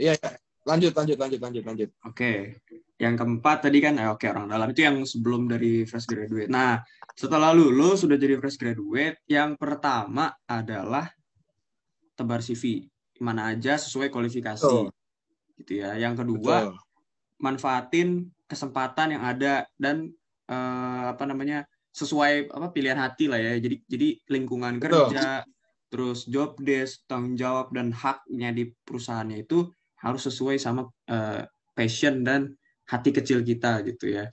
[0.00, 0.30] Iya, iya.
[0.64, 1.90] lanjut, lanjut, lanjut, lanjut, lanjut.
[2.06, 2.60] Oke.
[3.00, 6.52] Yang keempat tadi kan eh, oke orang dalam itu yang sebelum dari fresh graduate.
[6.52, 6.84] Nah,
[7.16, 11.08] setelah lulus sudah jadi fresh graduate, yang pertama adalah
[12.12, 12.84] tebar CV.
[13.24, 14.60] Mana aja sesuai kualifikasi.
[14.60, 14.92] Betul.
[15.56, 15.96] Gitu ya.
[15.96, 16.76] Yang kedua, Betul.
[17.40, 18.08] manfaatin
[18.44, 20.12] kesempatan yang ada dan
[20.44, 25.10] eh, apa namanya sesuai apa pilihan hati lah ya jadi jadi lingkungan Betul.
[25.10, 25.42] kerja
[25.90, 29.66] terus job desk tanggung jawab dan haknya di perusahaannya itu
[29.98, 31.42] harus sesuai sama eh,
[31.74, 32.54] passion dan
[32.90, 34.26] hati kecil kita gitu ya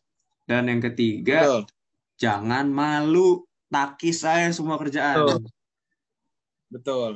[0.50, 1.62] dan yang ketiga Betul.
[2.18, 5.40] jangan malu takis saya semua kerjaan Betul.
[6.68, 7.12] Betul.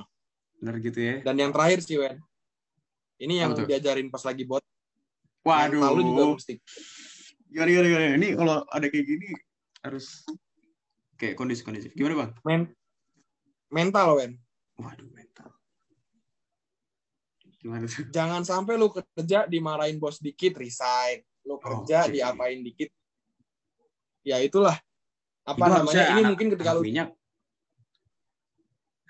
[0.61, 2.21] bener gitu ya Dan yang terakhir sih, Wen.
[3.17, 3.65] Ini yang tuh?
[3.65, 4.61] diajarin pas lagi bot.
[5.41, 6.53] waduh Mental lu juga mesti
[7.49, 9.27] gimana gimana gimana ini kalau ada kayak gini
[9.81, 10.21] harus
[11.17, 12.61] kayak kondisi kondisi gimana bang men
[13.71, 14.35] mental, Wen.
[14.77, 15.49] Waduh, mental.
[17.63, 18.03] Gimana tuh?
[18.11, 21.23] Jangan sampai lu kerja dimarahin bos dikit, resign.
[21.43, 22.13] Lu kerja Oke.
[22.13, 22.89] diapain dikit.
[24.21, 24.77] Ya itulah.
[25.41, 26.03] Apa Itu namanya?
[26.05, 27.09] Ini anak- mungkin ketika lu minyak.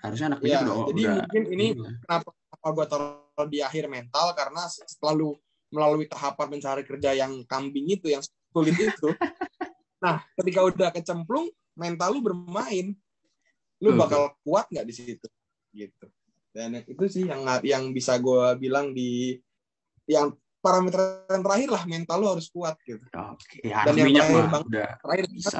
[0.02, 1.92] Harusnya anak Ya, minyak udah jadi udah- mungkin ini udah.
[2.02, 5.30] kenapa kenapa gue taruh di akhir mental karena setelah lu
[5.70, 8.20] melalui tahapan mencari kerja yang kambing itu yang
[8.52, 9.08] sulit itu
[10.04, 12.92] nah ketika udah kecemplung mental lu bermain
[13.78, 15.26] lu bakal kuat nggak di situ
[15.72, 16.06] gitu
[16.52, 19.38] dan itu sih yang yang bisa gue bilang di
[20.04, 24.30] yang parameter yang terakhir lah mental lu harus kuat gitu Oke, ya Dan yang terakhir,
[24.32, 24.62] mah Bang.
[24.64, 25.58] udah terakhir bisa.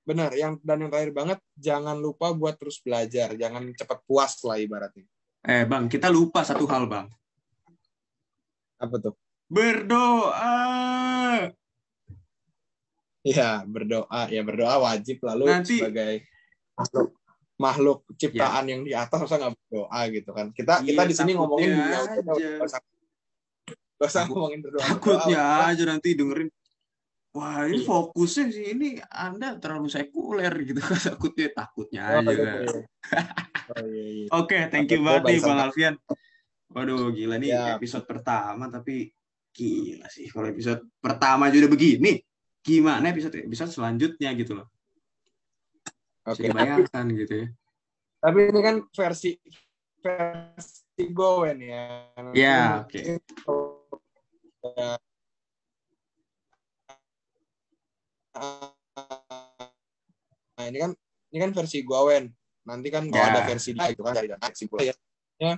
[0.00, 4.58] benar yang dan yang terakhir banget jangan lupa buat terus belajar jangan cepat puas lah
[4.58, 5.06] ibaratnya
[5.40, 7.08] Eh, Bang, kita lupa satu hal, Bang.
[8.76, 9.14] apa tuh
[9.50, 10.52] Berdoa.
[13.20, 14.28] Ya, berdoa.
[14.28, 16.22] Ya, berdoa wajib lalu Nanti- sebagai
[16.78, 17.08] makhluk
[17.56, 20.46] makhluk ciptaan yang di atas masa nggak berdoa gitu kan.
[20.50, 22.62] Kita kita Iya, di sini ngomongin aja.
[24.00, 24.80] Nggak usah ngomongin berdoa.
[24.80, 26.48] Takutnya aja nanti dengerin.
[27.30, 27.86] Wah, ini Iya.
[27.86, 30.80] fokusnya sih ini Anda terlalu sekuler gitu.
[31.14, 32.32] takutnya takutnya Oh, aja.
[32.32, 32.52] iya.
[33.70, 34.26] Oh, iya, iya.
[34.34, 35.94] Oke, thank you banget nih Bang Alfian.
[36.74, 37.78] Waduh, gila nih Ya.
[37.78, 39.14] episode pertama tapi
[39.52, 42.18] gila sih kalau episode pertama aja udah begini.
[42.60, 44.66] Gimana episode episode selanjutnya gitu loh.
[46.26, 46.46] Oke.
[46.46, 47.46] dibayangkan gitu ya.
[48.20, 49.38] Tapi ini kan versi
[50.02, 52.10] versi Gowen ya.
[52.34, 52.98] Ya, Mungkin oke.
[52.98, 53.16] ya,
[54.60, 55.00] nah
[60.68, 60.92] ini kan
[61.32, 62.28] ini kan versi gua Wen
[62.68, 63.32] nanti kan kalau Ya.
[63.32, 64.12] ada versi dia itu kan.
[64.12, 64.92] Dari kesimpulan.
[65.40, 65.56] Ya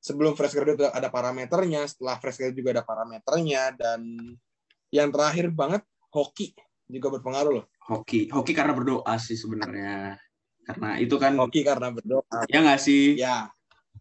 [0.00, 4.00] sebelum fresh graduate ada parameternya setelah fresh graduate juga ada parameternya dan
[4.88, 6.56] yang terakhir banget hoki
[6.90, 7.66] juga berpengaruh loh.
[7.86, 10.18] Hoki, hoki karena berdoa sih sebenarnya.
[10.66, 12.48] Karena itu kan hoki karena berdoa.
[12.50, 13.14] Ya nggak sih?
[13.14, 13.52] Ya.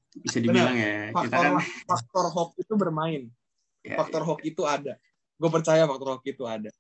[0.10, 1.14] Bisa dibilang ya.
[1.14, 1.54] Kita faktor kan
[1.86, 3.30] faktor hoki itu bermain
[3.84, 4.96] ya, faktor hoki itu ada.
[5.40, 6.72] Gue percaya faktor hoki itu ada.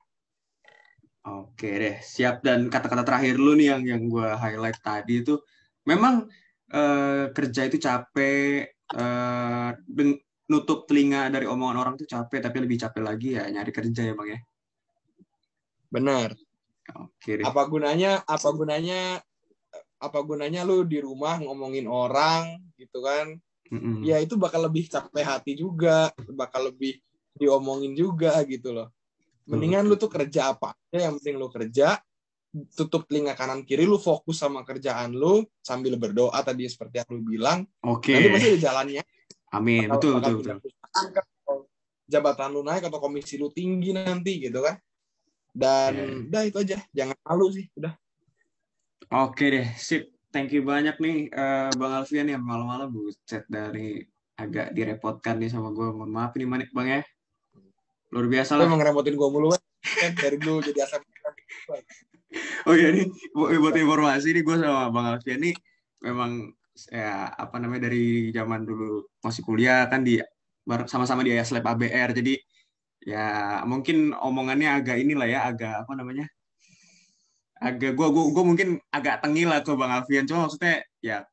[1.27, 2.41] Oke deh, siap.
[2.41, 5.39] Dan kata-kata terakhir lu nih yang yang gue highlight tadi itu
[5.83, 6.27] memang
[6.71, 9.69] eh, kerja itu capek, eh,
[10.49, 14.13] nutup telinga dari omongan orang tuh capek, tapi lebih capek lagi ya nyari kerja ya
[14.17, 14.39] bang ya.
[15.89, 16.29] benar.
[16.97, 17.45] Oke deh.
[17.45, 19.21] apa gunanya apa gunanya
[19.99, 23.37] apa gunanya lu di rumah ngomongin orang gitu kan
[23.69, 24.01] Mm-mm.
[24.01, 26.97] ya itu bakal lebih capek hati juga bakal lebih
[27.37, 28.89] diomongin juga gitu loh.
[29.45, 31.97] Mendingan lu tuh kerja apa yang penting lu kerja
[32.73, 37.21] tutup telinga kanan kiri lu fokus sama kerjaan lu sambil berdoa tadi seperti yang lu
[37.21, 37.59] bilang.
[37.85, 39.03] Oke, nanti pasti ada jalannya.
[39.53, 40.71] Amin, Bakal- betul bakal betul betul.
[40.89, 41.25] kan,
[42.09, 44.77] jabatan lu naik atau komisi lu tinggi nanti gitu kan.
[45.49, 46.05] Dan Iya.
[46.29, 46.77] udah itu aja.
[46.93, 47.93] Jangan malu sih udah.
[49.25, 50.09] Oke deh, sip.
[50.29, 54.05] Thank you banyak nih eh, Bang Alfian yang malam-malam buset dari
[54.37, 55.89] agak direpotkan nih sama gue.
[55.89, 57.01] Mohon maaf nih Manik Bang ya.
[58.13, 58.65] Luar biasa lu lah.
[58.69, 61.01] emang ngerepotin gua mulu kan dari dulu jadi asam
[62.67, 65.55] Oh iya nih bu- buat informasi nih gue sama Bang Alfian nih
[66.05, 66.53] memang
[66.93, 70.21] ya apa namanya dari zaman dulu masih kuliah kan di
[70.85, 72.37] sama-sama di IAS Lab ABR jadi
[73.01, 73.25] ya
[73.65, 76.29] mungkin omongannya agak inilah ya agak apa namanya
[77.59, 80.25] agak gue gua, gua mungkin agak tengil lah ke Bang Alfian.
[80.25, 81.27] Cuma maksudnya ya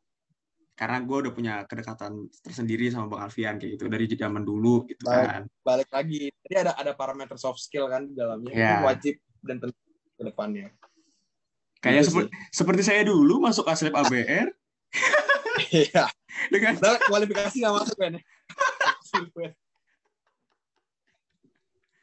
[0.77, 3.85] karena gue udah punya kedekatan tersendiri sama Bang Alfian kayak gitu.
[3.87, 5.27] Dari zaman dulu gitu Baik.
[5.27, 5.43] kan.
[5.63, 6.23] balik lagi.
[6.47, 8.53] Jadi ada ada parameter soft skill kan di dalamnya.
[8.53, 8.71] Ya.
[8.79, 9.15] itu wajib
[9.47, 9.83] dan penting
[10.19, 10.69] ke depannya.
[11.81, 14.49] Kayak Gitu seperti seperti saya dulu masuk ASLab ABR
[15.73, 16.11] iya.
[16.53, 16.77] Dengan
[17.09, 18.13] kualifikasi nggak masuk kan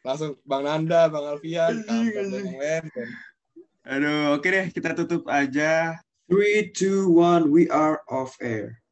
[0.03, 2.43] langsung Bang Nanda, Bang Alfian, Anjing, kampret anjing.
[2.43, 3.09] yang lain kan.
[3.85, 5.99] Aduh, oke deh, kita tutup aja.
[6.31, 8.82] 3, 2, 1, we are off air.